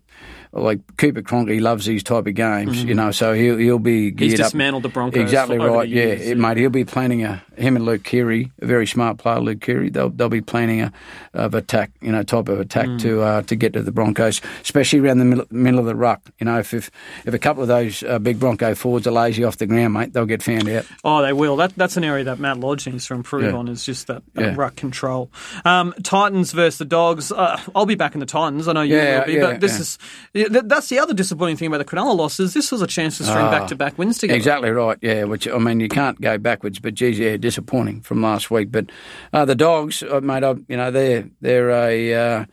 like 0.52 0.80
Cooper 0.96 1.22
Cronky 1.22 1.60
loves 1.60 1.86
these 1.86 2.02
type 2.02 2.26
of 2.26 2.34
games, 2.34 2.82
you 2.82 2.94
know, 2.94 3.10
so 3.12 3.32
he'll 3.34 3.56
he'll 3.56 3.78
be 3.78 4.10
geared 4.10 4.40
up. 4.40 4.46
dismantled 4.46 4.82
the 4.82 4.88
Broncos 4.88 5.22
Exactly 5.22 5.58
right. 5.58 5.88
yeah, 5.88 6.04
years, 6.06 6.28
it- 6.28 6.38
mate. 6.38 6.56
He'll 6.56 6.70
be 6.70 6.84
planning 6.84 7.24
a 7.24 7.42
him 7.56 7.76
and 7.76 7.84
Luke 7.84 8.02
Keary, 8.04 8.50
a 8.60 8.66
very 8.66 8.86
smart 8.86 9.18
player, 9.18 9.38
Luke 9.38 9.60
Keary. 9.60 9.90
They'll 9.90 10.10
they'll 10.10 10.28
be 10.28 10.40
planning 10.40 10.80
a 10.80 10.92
of 11.34 11.54
attack, 11.54 11.92
you 12.00 12.10
know, 12.10 12.22
type 12.22 12.48
of 12.48 12.58
attack 12.58 12.86
Mm. 12.88 13.00
to 13.02 13.20
uh, 13.22 13.42
to 13.42 13.54
get 13.54 13.74
to 13.74 13.82
the 13.82 13.92
Broncos, 13.92 14.40
especially 14.62 14.98
around 15.00 15.18
the 15.18 15.24
middle, 15.24 15.46
middle 15.50 15.78
of 15.78 15.86
the 15.86 15.94
ruck. 15.94 16.20
You 16.40 16.46
know, 16.46 16.58
if 16.58 16.74
if, 16.74 16.90
if 17.26 17.32
a 17.34 17.38
couple 17.38 17.62
of 17.62 17.68
those 17.68 18.02
uh, 18.02 18.18
big 18.18 18.40
Bronco 18.40 18.74
forwards 18.74 19.06
are 19.06 19.12
lazy 19.12 19.44
off 19.44 19.58
the 19.58 19.66
ground, 19.66 19.94
mate, 19.94 20.12
they'll 20.12 20.26
get 20.26 20.42
found 20.42 20.68
out. 20.68 20.84
Oh, 21.04 21.22
they 21.22 21.32
will. 21.32 21.56
That 21.56 21.74
that's 21.76 21.96
an 21.96 22.02
area 22.04 22.24
that 22.24 22.38
Matt 22.40 22.58
Lodge 22.58 22.88
needs 22.88 23.06
to 23.06 23.14
improve 23.14 23.44
Yeah. 23.44 23.52
on. 23.58 23.68
Is 23.68 23.84
just 23.84 24.06
that, 24.08 24.22
that 24.34 24.42
Yeah. 24.42 24.54
ruck 24.56 24.74
control. 24.76 25.30
Um, 25.64 25.94
Titans 26.02 26.52
versus 26.52 26.78
the 26.78 26.84
Dogs. 26.86 27.30
Uh, 27.30 27.60
I'll 27.74 27.86
be 27.86 27.94
back 27.94 28.14
in 28.14 28.20
the 28.20 28.26
Titans. 28.26 28.66
I 28.66 28.72
know 28.72 28.82
you 28.82 28.96
Yeah, 28.96 29.20
will 29.20 29.26
be, 29.26 29.32
yeah, 29.34 29.40
but 29.42 29.60
this 29.60 29.74
yeah. 29.74 29.80
is 29.80 29.98
yeah, 30.40 30.48
th- 30.48 30.64
that's 30.66 30.88
the 30.88 30.98
other 30.98 31.14
disappointing 31.14 31.56
thing 31.56 31.68
about 31.68 31.78
the 31.78 31.84
Cronulla 31.84 32.16
losses. 32.16 32.54
This 32.54 32.70
was 32.72 32.82
a 32.82 32.86
chance 32.86 33.18
to 33.18 33.24
string 33.24 33.44
Ah. 33.46 33.50
back 33.50 33.68
to 33.68 33.76
back 33.76 33.98
wins 33.98 34.18
together. 34.18 34.36
Exactly 34.36 34.70
right. 34.70 34.98
Yeah, 35.00 35.24
which 35.24 35.46
I 35.48 35.58
mean, 35.58 35.80
you 35.80 35.88
can't 35.88 36.20
go 36.20 36.38
backwards. 36.38 36.78
But 36.78 36.94
geez, 36.94 37.18
yeah, 37.18 37.36
disappointing 37.36 38.00
from 38.02 38.22
last 38.22 38.50
week. 38.50 38.70
But 38.72 38.86
uh, 39.32 39.44
the 39.44 39.54
dogs, 39.54 40.02
uh, 40.02 40.20
mate, 40.20 40.44
I, 40.44 40.54
you 40.68 40.76
know, 40.76 40.90
they're 40.90 41.24
they're 41.40 41.70
a 41.70 42.14
uh, 42.14 42.44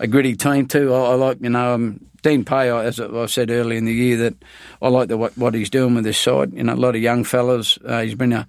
a 0.00 0.06
gritty 0.06 0.34
team 0.34 0.66
too. 0.66 0.92
I, 0.92 1.10
I 1.10 1.14
like, 1.14 1.38
you 1.40 1.50
know, 1.50 1.74
um, 1.74 2.00
Dean 2.22 2.44
Pay. 2.44 2.70
As 2.70 2.98
I 2.98 3.26
said 3.26 3.50
earlier 3.50 3.78
in 3.78 3.84
the 3.84 3.94
year, 3.94 4.16
that 4.18 4.34
I 4.82 4.88
like 4.88 5.08
the, 5.08 5.16
what 5.16 5.36
what 5.38 5.54
he's 5.54 5.70
doing 5.70 5.94
with 5.94 6.04
this 6.04 6.18
side. 6.18 6.52
You 6.52 6.64
know, 6.64 6.74
a 6.74 6.76
lot 6.76 6.96
of 6.96 7.00
young 7.00 7.24
fellas. 7.24 7.78
Uh, 7.84 8.02
he's 8.02 8.14
been 8.14 8.32
a 8.32 8.48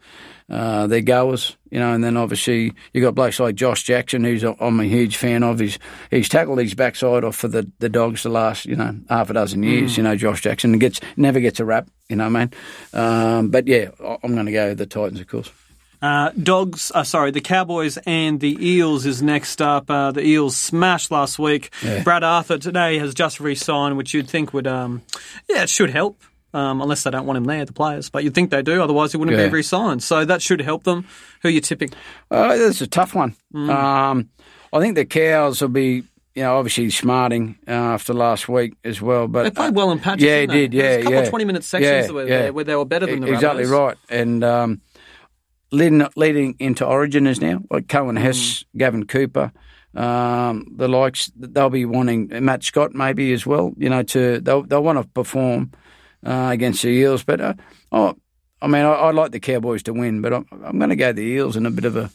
uh, 0.52 0.86
they're 0.86 1.00
goers, 1.00 1.56
you 1.70 1.80
know, 1.80 1.94
and 1.94 2.04
then 2.04 2.18
obviously 2.18 2.74
you 2.92 3.02
got 3.02 3.16
blokes 3.16 3.40
like 3.40 3.56
Josh 3.56 3.84
Jackson, 3.84 4.26
who's 4.26 4.44
I'm 4.44 4.82
a 4.82 4.86
huge 4.86 5.16
fan 5.16 5.44
of. 5.44 5.60
He's 5.60 5.80
he's 6.10 6.28
tackled 6.28 6.60
his 6.60 6.74
backside 6.74 7.24
off 7.24 7.38
for 7.38 7.48
the, 7.48 7.72
the 7.80 7.88
dogs 7.88 8.24
the 8.24 8.30
last 8.30 8.66
you 8.66 8.76
know 8.76 9.00
half 9.08 9.30
a 9.30 9.34
dozen 9.34 9.64
years. 9.64 9.96
You 9.96 10.04
know, 10.04 10.18
Josh 10.18 10.42
Jackson 10.42 10.78
gets 10.78 11.00
never 11.16 11.40
gets 11.40 11.62
a 11.62 11.66
rap. 11.66 11.88
You 12.10 12.18
know, 12.18 12.30
mean, 12.30 12.52
um, 12.94 13.50
but 13.50 13.68
yeah, 13.68 13.92
I'm 14.02 14.34
going 14.34 14.46
to 14.46 14.52
go 14.52 14.70
with 14.70 14.78
the 14.78 14.86
Titans, 14.86 15.22
of 15.22 15.28
course. 15.28 15.50
Uh, 16.02 16.32
dogs, 16.42 16.92
uh, 16.96 17.04
sorry, 17.04 17.30
the 17.32 17.42
Cowboys 17.42 17.98
and 18.08 18.40
the 18.40 18.58
Eels 18.60 19.06
is 19.06 19.22
next 19.22 19.62
up. 19.62 19.90
Uh, 19.90 20.12
the 20.12 20.26
Eels 20.26 20.58
smashed 20.58 21.12
last 21.12 21.38
week. 21.38 21.70
Yeah. 21.84 22.02
Brad 22.04 22.24
Arthur 22.24 22.58
today 22.58 22.98
has 22.98 23.14
just 23.14 23.40
re-signed, 23.40 23.98
which 23.98 24.14
you'd 24.14 24.28
think 24.30 24.52
would, 24.54 24.66
um, 24.68 25.04
yeah, 25.48 25.64
it 25.64 25.70
should 25.70 25.92
help. 25.92 26.20
Um, 26.54 26.82
unless 26.82 27.04
they 27.04 27.12
don't 27.12 27.26
want 27.26 27.38
him 27.38 27.46
there, 27.46 27.64
the 27.64 27.72
players, 27.72 28.10
but 28.10 28.26
you'd 28.26 28.34
think 28.36 28.50
they 28.50 28.62
do. 28.62 28.82
Otherwise, 28.82 29.14
he 29.14 29.18
wouldn't 29.18 29.38
Yeah. 29.38 29.46
be 29.48 29.54
re-signed. 29.54 30.04
So 30.04 30.26
that 30.26 30.42
should 30.42 30.60
help 30.60 30.84
them. 30.84 31.06
Who 31.44 31.48
are 31.48 31.52
you 31.52 31.62
tipping? 31.62 31.92
Uh, 32.30 32.58
that's 32.58 32.82
a 32.82 32.88
tough 32.88 33.16
one. 33.16 33.36
Mm. 33.54 33.70
Um, 33.70 34.30
I 34.74 34.80
think 34.82 34.96
the 34.96 35.06
cows 35.06 35.62
will 35.62 35.70
be, 35.70 36.04
you 36.36 36.44
know, 36.44 36.58
obviously 36.58 36.90
smarting 36.90 37.56
uh, 37.68 37.72
after 37.72 38.14
last 38.14 38.50
week 38.50 38.74
as 38.84 39.02
well. 39.02 39.30
But 39.30 39.44
They 39.44 39.52
played 39.52 39.76
well 39.76 39.92
in 39.92 40.00
patches. 40.00 40.24
Yeah, 40.26 40.42
didn't 40.42 40.56
he 40.56 40.62
they? 40.62 40.68
did. 40.68 40.74
Yeah, 40.74 40.82
There's 40.84 40.96
a 40.98 41.04
couple 41.04 41.14
yeah. 41.14 41.24
of 41.24 41.30
twenty-minute 41.30 41.64
sections 41.64 42.08
Yeah, 42.08 42.12
where, 42.14 42.28
yeah. 42.28 42.42
They, 42.42 42.52
where 42.52 42.64
they 42.66 42.76
were 42.76 42.86
better 42.86 43.06
than 43.06 43.22
the 43.22 43.32
exactly 43.34 43.64
Rabbitohs. 43.64 43.86
right. 43.88 43.98
And 44.10 44.44
um, 44.44 44.82
leading 45.72 46.06
leading 46.16 46.56
into 46.60 46.86
Origin 46.86 47.28
is 47.28 47.42
now, 47.42 47.62
like 47.70 47.88
Coen 47.88 48.18
Mm. 48.18 48.22
Hess, 48.22 48.64
Gavin 48.78 49.06
Cooper, 49.06 49.52
um, 49.96 50.68
the 50.76 50.88
likes. 50.88 51.32
They'll 51.36 51.70
be 51.70 51.86
wanting 51.86 52.30
Matt 52.44 52.64
Scott 52.64 52.94
maybe 52.94 53.34
as 53.34 53.46
well. 53.46 53.74
You 53.78 53.90
know, 53.90 54.04
to 54.04 54.40
they'll 54.40 54.64
they'll 54.64 54.84
want 54.84 55.02
to 55.02 55.08
perform 55.08 55.72
uh, 56.26 56.50
against 56.52 56.82
the 56.84 56.90
Eels. 56.90 57.24
But 57.24 57.42
uh, 57.42 57.54
oh, 57.92 58.16
I 58.62 58.68
mean, 58.68 58.86
I, 58.86 58.94
I'd 59.08 59.16
like 59.16 59.32
the 59.32 59.40
Cowboys 59.40 59.84
to 59.84 59.94
win, 59.94 60.22
but 60.22 60.34
I'm, 60.34 60.46
I'm 60.64 60.78
going 60.78 60.90
to 60.92 60.96
go 60.96 61.12
the 61.14 61.22
Eels 61.24 61.56
in 61.56 61.66
a 61.66 61.72
bit 61.72 61.86
of 61.86 61.96
a. 61.98 62.10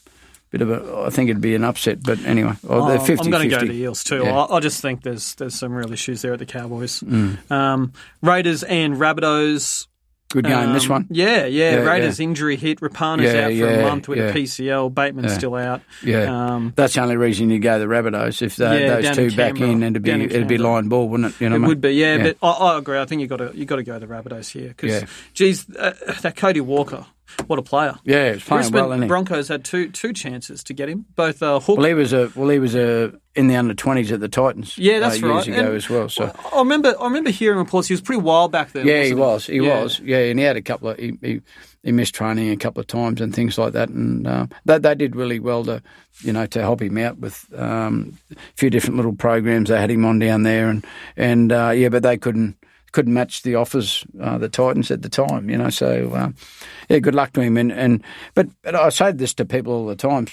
Bit 0.52 0.62
of 0.62 0.70
a, 0.70 1.02
I 1.04 1.10
think 1.10 1.28
it'd 1.28 1.42
be 1.42 1.56
an 1.56 1.64
upset, 1.64 2.04
but 2.04 2.24
anyway, 2.24 2.52
oh, 2.68 2.86
they're 2.86 3.00
Oh, 3.00 3.04
50 3.04 3.24
I'm 3.24 3.30
going 3.32 3.42
to 3.42 3.48
go 3.48 3.58
50. 3.58 3.74
the 3.74 3.82
Eels 3.82 4.04
too. 4.04 4.18
Yeah. 4.22 4.30
Mm. 4.30 4.52
I, 4.52 4.54
I 4.54 4.60
just 4.60 4.80
think 4.80 5.02
there's 5.02 5.34
there's 5.34 5.56
some 5.56 5.72
real 5.72 5.92
issues 5.92 6.22
there 6.22 6.32
at 6.34 6.38
the 6.38 6.46
Cowboys. 6.46 7.02
Um, 7.50 7.92
Raiders 8.22 8.62
and 8.62 8.94
Rabbitohs. 8.94 9.88
Good 10.28 10.44
game, 10.44 10.72
this 10.72 10.84
Um, 10.86 10.90
one. 10.90 11.06
Yeah, 11.10 11.46
yeah. 11.46 11.70
Yeah, 11.70 11.76
Raiders 11.76 12.18
yeah. 12.18 12.24
injury 12.24 12.56
hit. 12.56 12.80
Rapana's 12.80 13.32
Yeah, 13.32 13.46
out 13.46 13.52
for 13.52 13.80
a 13.80 13.82
month 13.88 14.08
with 14.08 14.18
a 14.18 14.32
PCL. 14.32 14.92
Bateman's 14.92 15.32
still 15.34 15.54
out. 15.54 15.82
Yeah, 16.02 16.54
Um, 16.54 16.72
that's 16.74 16.94
the 16.94 17.00
only 17.02 17.16
reason 17.16 17.48
you 17.50 17.60
go 17.60 17.78
the 17.78 17.84
Rabbitohs. 17.86 18.42
If 18.42 18.56
they, 18.56 18.88
those 18.88 19.14
two 19.14 19.22
in 19.22 19.36
back 19.36 19.54
Canberra. 19.54 19.70
in, 19.70 19.82
it'd 19.84 20.02
be 20.02 20.10
it'd 20.10 20.48
be 20.48 20.58
line 20.58 20.88
ball, 20.88 21.08
wouldn't 21.08 21.32
it? 21.34 21.40
You 21.40 21.48
know 21.48 21.56
it 21.56 21.58
what 21.60 21.64
I 21.64 21.68
mean? 21.68 21.68
would 21.68 21.80
be, 21.80 21.90
yeah, 21.92 22.22
but 22.22 22.36
I, 22.42 22.50
I 22.50 22.78
agree. 22.78 22.98
I 22.98 23.04
think 23.04 23.20
you 23.20 23.28
got 23.28 23.36
to 23.36 23.52
you 23.54 23.64
got 23.66 23.76
to 23.76 23.84
go 23.84 23.98
the 24.00 24.06
Rabbitohs 24.06 24.50
here 24.50 24.68
because, 24.76 25.04
geez, 25.32 25.64
uh, 25.76 25.92
that 26.22 26.34
Cody 26.34 26.60
Walker 26.60 27.06
what 27.46 27.58
a 27.58 27.62
player! 27.62 27.96
Yeah, 28.04 28.34
he's 28.34 28.44
playing 28.44 28.70
Brisbane 28.70 28.98
well? 29.00 29.08
Broncos 29.08 29.48
had 29.48 29.64
two 29.64 29.90
two 29.90 30.12
chances 30.12 30.64
to 30.64 30.74
get 30.74 30.88
him. 30.88 31.04
Both 31.14 31.42
uh, 31.42 31.60
Hook. 31.60 31.78
Well, 31.78 31.86
he 31.86 31.94
was 31.94 32.12
a 32.12 32.30
well, 32.34 32.48
he 32.48 32.58
was 32.58 32.74
a 32.74 33.12
in 33.34 33.48
the 33.48 33.56
under 33.56 33.74
twenties 33.74 34.10
at 34.12 34.20
the 34.20 34.28
Titans. 34.28 34.76
Yeah, 34.78 34.98
that's 34.98 35.22
uh, 35.22 35.26
years 35.26 35.46
right. 35.48 35.58
ago 35.58 35.66
And- 35.68 35.76
as 35.76 35.88
well. 35.90 36.08
So 36.08 36.32
I 36.54 36.58
remember 36.58 36.94
I 37.00 37.04
remember 37.04 37.30
hearing 37.30 37.58
reports 37.58 37.88
he 37.88 37.94
was 37.94 38.00
pretty 38.00 38.22
wild 38.22 38.52
back 38.52 38.72
then. 38.72 38.86
yeah, 38.86 39.02
he 39.04 39.14
was. 39.14 39.46
He 39.46 39.56
Yeah. 39.58 39.82
was. 39.82 40.00
Yeah, 40.00 40.18
and 40.18 40.38
he 40.38 40.44
had 40.44 40.56
a 40.56 40.62
couple 40.62 40.88
of 40.90 40.98
he, 40.98 41.18
he, 41.20 41.40
he 41.82 41.92
missed 41.92 42.14
training 42.14 42.50
a 42.50 42.56
couple 42.56 42.80
of 42.80 42.86
times 42.86 43.20
and 43.20 43.34
things 43.34 43.58
like 43.58 43.72
that, 43.74 43.88
and 43.90 44.26
uh, 44.26 44.46
they 44.64 44.78
they 44.78 44.94
did 44.94 45.14
really 45.14 45.38
well 45.38 45.64
to 45.64 45.82
you 46.22 46.32
know 46.32 46.46
to 46.46 46.60
help 46.60 46.80
him 46.82 46.96
out 46.98 47.18
with 47.18 47.46
um, 47.56 48.18
a 48.32 48.36
few 48.56 48.70
different 48.70 48.96
little 48.96 49.14
programs 49.14 49.68
they 49.68 49.78
had 49.80 49.90
him 49.90 50.04
on 50.04 50.18
down 50.18 50.42
there, 50.42 50.68
and 50.68 50.84
and 51.16 51.52
uh, 51.52 51.70
yeah, 51.74 51.88
but 51.90 52.02
they 52.02 52.16
couldn't. 52.16 52.56
Couldn't 52.92 53.14
match 53.14 53.42
the 53.42 53.56
offers 53.56 54.04
uh, 54.20 54.38
the 54.38 54.48
Titans 54.48 54.90
at 54.90 55.02
the 55.02 55.08
time, 55.08 55.50
you 55.50 55.58
know. 55.58 55.70
So, 55.70 56.12
uh, 56.14 56.30
yeah, 56.88 56.98
good 56.98 57.14
luck 57.14 57.32
to 57.34 57.40
him. 57.40 57.56
And, 57.56 57.70
and 57.72 58.02
but, 58.34 58.48
but 58.62 58.74
I 58.74 58.88
say 58.88 59.12
this 59.12 59.34
to 59.34 59.44
people 59.44 59.72
all 59.72 59.86
the 59.86 59.96
time. 59.96 60.26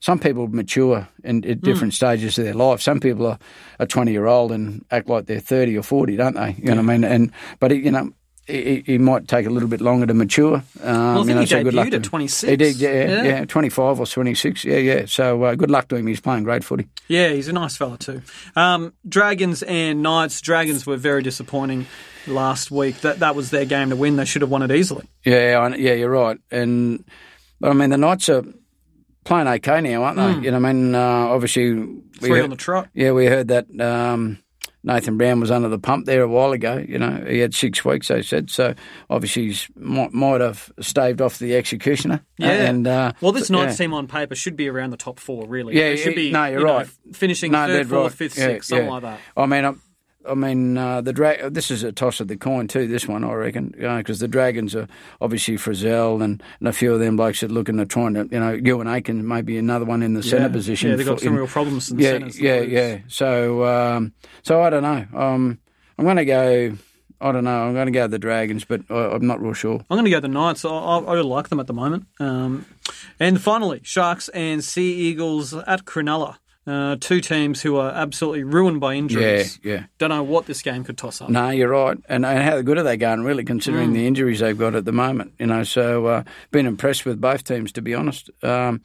Some 0.00 0.18
people 0.18 0.48
mature 0.48 1.08
in, 1.24 1.44
at 1.44 1.60
different 1.60 1.94
stages 1.94 2.38
of 2.38 2.44
their 2.44 2.54
life. 2.54 2.80
Some 2.80 3.00
people 3.00 3.26
are 3.26 3.38
a 3.78 3.86
twenty 3.86 4.12
year 4.12 4.26
old 4.26 4.52
and 4.52 4.84
act 4.90 5.08
like 5.08 5.26
they're 5.26 5.40
thirty 5.40 5.76
or 5.76 5.82
forty, 5.82 6.16
don't 6.16 6.36
they? 6.36 6.54
You 6.58 6.74
know 6.74 6.82
what 6.82 6.90
I 6.90 6.96
mean? 6.98 7.04
And 7.04 7.32
but 7.58 7.74
you 7.76 7.90
know. 7.90 8.12
He, 8.46 8.82
he 8.84 8.98
might 8.98 9.26
take 9.26 9.46
a 9.46 9.50
little 9.50 9.68
bit 9.68 9.80
longer 9.80 10.06
to 10.06 10.12
mature. 10.14 10.56
Um, 10.56 10.62
Well, 10.82 11.10
I 11.10 11.14
think 11.16 11.28
you 11.28 11.34
know, 11.34 11.40
he 11.40 11.46
so 11.46 11.62
good 11.64 11.74
luck 11.74 11.86
debuted 11.88 11.94
at 11.94 12.02
26. 12.04 12.50
He 12.50 12.56
did, 12.56 12.76
yeah, 12.76 12.90
Yeah. 12.92 13.22
yeah, 13.22 13.44
25 13.46 14.00
or 14.00 14.06
26. 14.06 14.64
Yeah, 14.64 14.76
yeah. 14.76 15.06
So 15.06 15.42
uh, 15.44 15.54
good 15.54 15.70
luck 15.70 15.88
to 15.88 15.96
him. 15.96 16.06
He's 16.06 16.20
playing 16.20 16.44
great 16.44 16.62
footy. 16.62 16.88
Yeah, 17.08 17.30
he's 17.30 17.48
a 17.48 17.52
nice 17.54 17.76
fella 17.76 17.96
too. 17.96 18.20
Um, 18.54 18.92
Dragons 19.08 19.62
and 19.62 20.02
Knights. 20.02 20.40
Dragons 20.42 20.86
were 20.86 20.96
very 20.98 21.22
disappointing 21.22 21.86
last 22.26 22.70
week. 22.70 23.00
That 23.00 23.20
that 23.20 23.34
was 23.34 23.50
their 23.50 23.64
game 23.64 23.90
to 23.90 23.96
win. 23.96 24.16
They 24.16 24.24
should 24.26 24.42
have 24.42 24.50
won 24.50 24.62
it 24.62 24.70
easily. 24.70 25.06
Yeah, 25.24 25.58
I, 25.72 25.76
yeah, 25.76 25.94
you're 25.94 26.10
right. 26.10 26.38
And 26.50 27.04
but 27.60 27.70
I 27.70 27.72
mean, 27.74 27.90
the 27.90 27.96
Knights 27.98 28.28
are 28.28 28.44
playing 29.24 29.48
okay 29.48 29.80
now, 29.80 30.04
aren't 30.04 30.18
they? 30.18 30.44
You 30.46 30.50
know, 30.50 30.58
I 30.58 30.72
mean, 30.72 30.94
uh, 30.94 31.00
obviously, 31.00 31.72
we. 31.74 32.02
Three 32.20 32.30
heard, 32.30 32.44
on 32.44 32.50
the 32.50 32.56
trot. 32.56 32.88
yeah, 32.94 33.12
we 33.12 33.24
heard 33.26 33.48
that 33.48 33.66
um, 33.80 34.38
Nathan 34.84 35.16
Brown 35.16 35.40
was 35.40 35.50
under 35.50 35.68
the 35.68 35.78
pump 35.78 36.04
there 36.04 36.22
a 36.22 36.28
while 36.28 36.52
ago. 36.52 36.84
You 36.86 36.98
know, 36.98 37.24
he 37.26 37.38
had 37.38 37.54
six 37.54 37.84
weeks, 37.84 38.08
they 38.08 38.20
said. 38.22 38.50
So 38.50 38.74
obviously, 39.08 39.50
he 39.50 39.58
might, 39.76 40.12
might 40.12 40.40
have 40.42 40.70
staved 40.78 41.20
off 41.22 41.38
the 41.38 41.56
executioner. 41.56 42.22
Yeah. 42.38 42.50
and 42.68 42.86
uh, 42.86 43.12
Well, 43.20 43.32
this 43.32 43.48
Knights 43.50 43.78
yeah. 43.80 43.86
team 43.86 43.94
on 43.94 44.06
paper 44.06 44.34
should 44.34 44.56
be 44.56 44.68
around 44.68 44.90
the 44.90 44.96
top 44.98 45.18
four. 45.18 45.46
Really. 45.48 45.74
Yeah, 45.74 45.90
They 45.90 45.96
should 45.96 46.14
be. 46.14 46.30
no, 46.30 46.44
you're 46.44 46.60
you 46.60 46.66
know, 46.66 46.76
right. 46.76 46.88
finishing 47.12 47.52
No, 47.52 47.66
third, 47.66 47.88
fourth, 47.88 48.02
right. 48.02 48.12
fifth, 48.12 48.38
Yeah, 48.38 48.44
sixth, 48.46 48.68
something 48.68 48.88
like 48.88 49.02
that. 49.02 49.20
I 49.36 49.46
mean, 49.46 49.64
I, 49.64 49.74
I 50.28 50.34
mean, 50.34 50.76
uh, 50.78 51.00
the 51.00 51.12
dra- 51.12 51.50
This 51.50 51.70
is 51.70 51.82
a 51.82 51.92
toss 51.92 52.20
of 52.20 52.28
the 52.28 52.36
coin 52.36 52.66
too. 52.68 52.86
This 52.86 53.06
one, 53.06 53.24
I 53.24 53.32
reckon, 53.34 53.74
because 53.76 54.20
the 54.20 54.28
Dragons 54.28 54.74
are 54.74 54.88
obviously 55.20 55.56
Frizell 55.56 56.22
and, 56.22 56.42
and 56.58 56.68
a 56.68 56.72
few 56.72 56.92
of 56.94 57.00
them 57.00 57.16
blokes 57.16 57.42
are 57.42 57.48
looking 57.48 57.78
at 57.80 57.88
trying 57.88 58.14
to, 58.14 58.28
you 58.30 58.40
know, 58.40 58.56
Euan 58.56 58.86
Aitken 58.86 59.26
maybe 59.26 59.58
another 59.58 59.84
one 59.84 60.02
in 60.02 60.14
the 60.14 60.22
centre 60.22 60.48
position. 60.48 60.90
Yeah, 60.90 60.96
they've 60.96 61.06
got 61.06 61.18
for- 61.18 61.24
some 61.24 61.34
in- 61.34 61.38
real 61.38 61.46
problems 61.48 61.90
in 61.90 61.96
the 61.98 62.02
yeah, 62.02 62.10
centres. 62.12 62.40
yeah, 62.40 62.60
yeah. 62.60 62.98
So, 63.08 63.64
um, 63.64 64.12
so 64.42 64.62
I 64.62 64.70
don't 64.70 64.82
know. 64.82 65.06
Um, 65.18 65.58
I'm 65.98 66.04
going 66.04 66.16
to 66.16 66.24
go. 66.24 66.76
I 67.20 67.32
don't 67.32 67.44
know. 67.44 67.62
I'm 67.68 67.72
going 67.74 67.86
to 67.86 67.92
go 67.92 68.06
the 68.06 68.18
Dragons, 68.18 68.64
but 68.64 68.82
I, 68.90 69.14
I'm 69.14 69.26
not 69.26 69.40
real 69.40 69.52
sure. 69.54 69.80
I'm 69.88 69.96
going 69.96 70.04
to 70.04 70.10
go 70.10 70.20
the 70.20 70.28
Knights. 70.28 70.64
I, 70.64 70.68
I, 70.70 70.98
I 70.98 71.12
really 71.14 71.22
like 71.28 71.48
them 71.48 71.60
at 71.60 71.66
the 71.66 71.72
moment. 71.72 72.06
Um, 72.20 72.66
and 73.20 73.40
finally, 73.40 73.80
Sharks 73.82 74.28
and 74.30 74.62
Sea 74.62 74.92
Eagles 74.94 75.54
at 75.54 75.84
Cronulla. 75.84 76.36
Uh, 76.66 76.96
two 76.98 77.20
teams 77.20 77.60
who 77.60 77.76
are 77.76 77.90
absolutely 77.90 78.42
ruined 78.42 78.80
by 78.80 78.94
injuries. 78.94 79.58
yeah. 79.62 79.72
yeah. 79.72 79.84
Don't 79.98 80.08
know 80.08 80.22
what 80.22 80.46
this 80.46 80.62
game 80.62 80.82
could 80.82 80.96
toss 80.96 81.20
up. 81.20 81.28
No, 81.28 81.50
you're 81.50 81.68
right. 81.68 81.98
And, 82.08 82.24
and 82.24 82.42
how 82.42 82.60
good 82.62 82.78
are 82.78 82.82
they 82.82 82.96
going, 82.96 83.22
really, 83.22 83.44
considering 83.44 83.90
Mm. 83.90 83.94
the 83.94 84.06
injuries 84.06 84.40
they've 84.40 84.56
got 84.56 84.74
at 84.74 84.86
the 84.86 84.92
moment? 84.92 85.34
You 85.38 85.46
know, 85.46 85.62
so 85.64 86.06
uh, 86.06 86.22
been 86.52 86.64
impressed 86.66 87.04
with 87.04 87.20
both 87.20 87.44
teams, 87.44 87.70
to 87.72 87.82
be 87.82 87.92
honest. 87.94 88.30
Um, 88.42 88.80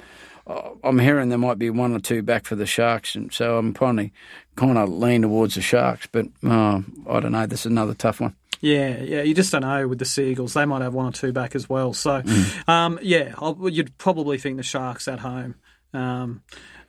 I'm 0.84 1.00
hearing 1.00 1.30
there 1.30 1.38
might 1.38 1.60
be 1.60 1.70
one 1.70 1.94
or 1.94 2.00
two 2.00 2.22
back 2.24 2.46
for 2.46 2.56
the 2.56 2.66
Sharks, 2.66 3.16
and 3.16 3.32
so 3.32 3.58
I'm 3.58 3.74
probably 3.74 4.12
kind 4.56 4.78
of 4.78 4.90
lean 4.90 5.22
towards 5.22 5.56
the 5.56 5.62
Sharks. 5.62 6.08
But 6.12 6.26
uh, 6.44 6.82
I 7.08 7.20
don't 7.20 7.32
know. 7.32 7.46
This 7.46 7.62
is 7.62 7.66
another 7.68 7.94
tough 7.94 8.20
one. 8.20 8.36
Yeah, 8.60 9.00
yeah. 9.02 9.22
You 9.22 9.34
just 9.34 9.52
don't 9.54 9.62
know 9.62 9.88
with 9.88 10.00
the 10.00 10.06
Seagulls. 10.06 10.54
They 10.54 10.66
might 10.66 10.82
have 10.82 10.94
one 10.94 11.06
or 11.06 11.12
two 11.14 11.32
back 11.32 11.56
as 11.56 11.70
well. 11.70 11.94
So, 11.94 12.22
Mm. 12.24 12.68
um, 12.68 13.00
yeah, 13.02 13.36
I'll, 13.38 13.70
you'd 13.70 13.98
probably 14.00 14.38
think 14.38 14.58
the 14.58 14.64
Sharks 14.64 15.08
at 15.08 15.20
home. 15.20 15.56
Um, 15.94 16.42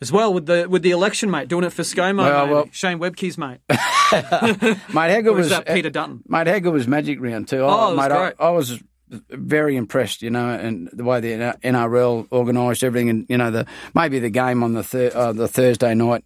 as 0.03 0.11
well 0.13 0.33
with 0.33 0.47
the 0.47 0.67
with 0.69 0.83
the 0.83 0.91
election, 0.93 1.31
mate, 1.31 1.49
doing 1.49 1.65
it 1.65 1.71
for 1.73 1.83
ScoMo, 1.83 2.19
Well, 2.19 2.45
maybe. 2.47 2.55
well- 2.55 2.69
Shane 2.73 2.99
Webcke's 2.99 3.37
mate. 3.39 3.59
Mate, 4.95 5.27
Or 5.27 5.33
was 5.35 5.51
that 5.51 5.67
Peter 5.67 5.91
Dutton? 5.91 6.23
Mate, 6.27 6.63
good 6.63 6.73
was 6.73 6.89
Magic 6.89 7.21
Round 7.21 7.47
too? 7.47 7.61
Oh, 7.61 7.95
was 7.95 7.97
mate. 7.97 8.13
I, 8.13 8.33
I 8.39 8.51
was 8.51 8.83
very 9.31 9.77
impressed, 9.77 10.23
you 10.23 10.31
know, 10.31 10.49
and 10.51 10.89
the 10.93 11.05
way 11.05 11.21
the 11.21 11.57
NRL 11.63 12.27
organised 12.33 12.83
everything, 12.85 13.09
and 13.11 13.27
you 13.29 13.37
know, 13.39 13.51
the 13.51 13.67
maybe 13.95 14.19
the 14.19 14.31
game 14.31 14.63
on 14.63 14.73
the 14.75 14.83
thir- 14.83 15.13
uh, 15.15 15.33
the 15.33 15.49
Thursday 15.49 15.95
night. 15.95 16.25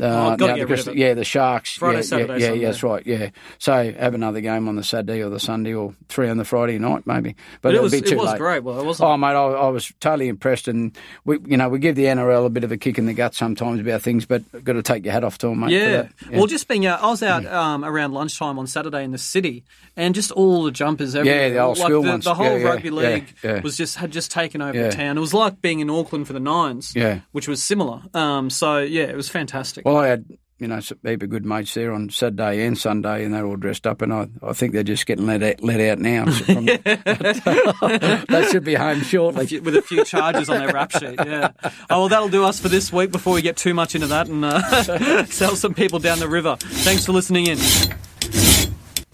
Uh, 0.00 0.36
Oh, 0.40 0.46
rid 0.46 0.66
because-. 0.68 0.86
Yeah, 0.94 1.14
the 1.14 1.24
Sharks. 1.24 1.76
Friday, 1.76 1.98
yeah, 1.98 2.02
Saturday, 2.02 2.32
yeah, 2.32 2.38
yeah, 2.38 2.46
Sunday. 2.48 2.60
yeah, 2.60 2.66
that's 2.68 2.82
right. 2.82 3.06
Yeah, 3.06 3.30
so 3.58 3.92
have 3.92 4.14
another 4.14 4.40
game 4.40 4.68
on 4.68 4.76
the 4.76 4.82
Saturday 4.84 5.22
or 5.22 5.30
the 5.30 5.40
Sunday 5.40 5.74
or 5.74 5.94
three 6.08 6.28
on 6.28 6.36
the 6.36 6.44
Friday 6.44 6.78
night, 6.78 7.06
maybe. 7.06 7.34
But, 7.62 7.68
But 7.70 7.74
it 7.76 7.82
was 7.82 7.92
be 7.92 7.98
it 7.98 8.16
was 8.16 8.30
late. 8.30 8.38
great. 8.38 8.62
Well, 8.64 8.78
it 8.80 8.84
wasn't. 8.84 9.08
Oh, 9.08 9.16
mate, 9.16 9.28
I, 9.28 9.44
I 9.44 9.68
was 9.68 9.92
totally 10.00 10.28
impressed, 10.28 10.68
and 10.68 10.96
we, 11.24 11.38
you 11.46 11.56
know, 11.56 11.68
we 11.68 11.78
give 11.78 11.96
the 11.96 12.04
NRL 12.04 12.46
a 12.46 12.50
bit 12.50 12.64
of 12.64 12.72
a 12.72 12.76
kick 12.76 12.98
in 12.98 13.06
the 13.06 13.14
gut 13.14 13.34
sometimes 13.34 13.80
about 13.80 14.02
things, 14.02 14.26
but 14.26 14.42
got 14.64 14.74
to 14.74 14.82
take 14.82 15.04
your 15.04 15.12
hat 15.12 15.24
off 15.24 15.38
to 15.38 15.48
them, 15.48 15.60
mate. 15.60 15.70
Yeah. 15.70 16.08
yeah. 16.30 16.38
Well, 16.38 16.46
just 16.46 16.68
being 16.68 16.86
out, 16.86 17.02
I 17.02 17.06
was 17.06 17.22
out 17.22 17.46
um, 17.46 17.84
around 17.84 18.12
lunchtime 18.12 18.58
on 18.58 18.66
Saturday 18.66 19.04
in 19.04 19.12
the 19.12 19.18
city, 19.18 19.64
and 19.96 20.14
just 20.14 20.30
all 20.32 20.64
the 20.64 20.70
jumpers 20.70 21.14
everywhere. 21.16 21.50
the 21.50 21.58
old 21.58 21.78
like 21.78 21.86
school 21.88 22.02
the, 22.02 22.08
ones. 22.10 22.24
The 22.24 22.34
whole 22.34 22.46
Yeah, 22.46 22.56
yeah, 22.56 22.64
rugby 22.68 22.88
yeah, 22.88 22.94
league 22.94 23.34
yeah. 23.42 23.60
was 23.60 23.76
just 23.76 23.96
had 23.96 24.10
just 24.10 24.30
taken 24.30 24.60
over 24.60 24.76
Yeah. 24.76 24.88
the 24.88 24.92
town. 24.96 25.16
It 25.16 25.20
was 25.20 25.32
like 25.34 25.62
being 25.62 25.80
in 25.80 25.88
Auckland 25.90 26.26
for 26.26 26.32
the 26.32 26.40
Nines, 26.40 26.92
Yeah. 26.94 27.20
which 27.32 27.48
was 27.48 27.62
similar. 27.62 28.02
Um, 28.12 28.50
so 28.50 28.78
yeah, 28.78 29.04
it 29.04 29.16
was 29.16 29.28
fantastic. 29.28 29.85
Well, 29.86 29.98
I 29.98 30.08
had 30.08 30.24
you 30.58 30.66
know 30.66 30.78
a 30.78 31.08
heap 31.08 31.22
of 31.22 31.30
good 31.30 31.46
mates 31.46 31.74
there 31.74 31.92
on 31.92 32.10
Saturday 32.10 32.66
and 32.66 32.76
Sunday, 32.76 33.24
and 33.24 33.32
they're 33.32 33.46
all 33.46 33.54
dressed 33.54 33.86
up, 33.86 34.02
and 34.02 34.12
I, 34.12 34.26
I 34.42 34.52
think 34.52 34.72
they're 34.72 34.82
just 34.82 35.06
getting 35.06 35.26
let 35.26 35.44
out, 35.44 35.62
let 35.62 35.80
out 35.80 36.00
now. 36.00 36.24
They 38.26 38.48
should 38.50 38.64
be 38.64 38.74
home 38.74 39.02
shortly. 39.02 39.60
with 39.60 39.76
a 39.76 39.82
few 39.82 40.04
charges 40.04 40.50
on 40.50 40.58
their 40.58 40.72
rap 40.72 40.90
sheet. 40.90 41.14
Yeah. 41.24 41.52
Oh 41.88 42.00
well, 42.00 42.08
that'll 42.08 42.28
do 42.28 42.42
us 42.42 42.58
for 42.58 42.68
this 42.68 42.92
week. 42.92 43.12
Before 43.12 43.32
we 43.32 43.42
get 43.42 43.56
too 43.56 43.74
much 43.74 43.94
into 43.94 44.08
that 44.08 44.26
and 44.26 44.44
uh, 44.44 45.24
sell 45.26 45.54
some 45.54 45.72
people 45.72 46.00
down 46.00 46.18
the 46.18 46.28
river. 46.28 46.56
Thanks 46.58 47.06
for 47.06 47.12
listening 47.12 47.46
in. 47.46 47.58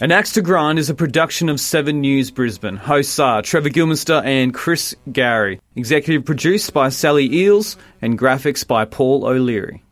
An 0.01 0.11
Axe 0.11 0.33
to 0.33 0.41
Grind 0.41 0.79
is 0.79 0.89
a 0.89 0.95
production 0.95 1.51
of 1.51 1.61
Seven 1.61 2.01
News 2.01 2.31
Brisbane. 2.31 2.79
Hosts 2.79 3.19
are 3.19 3.43
Trevor 3.43 3.69
Gillmeister 3.69 4.25
and 4.25 4.55
Chris 4.55 4.97
Gary. 5.13 5.61
Executive 5.77 6.25
produced 6.25 6.73
by 6.73 6.89
Sally 6.89 7.31
Eels 7.31 7.77
and 8.01 8.19
graphics 8.19 8.67
by 8.67 8.87
Paul 8.87 9.27
O'Leary. 9.27 9.83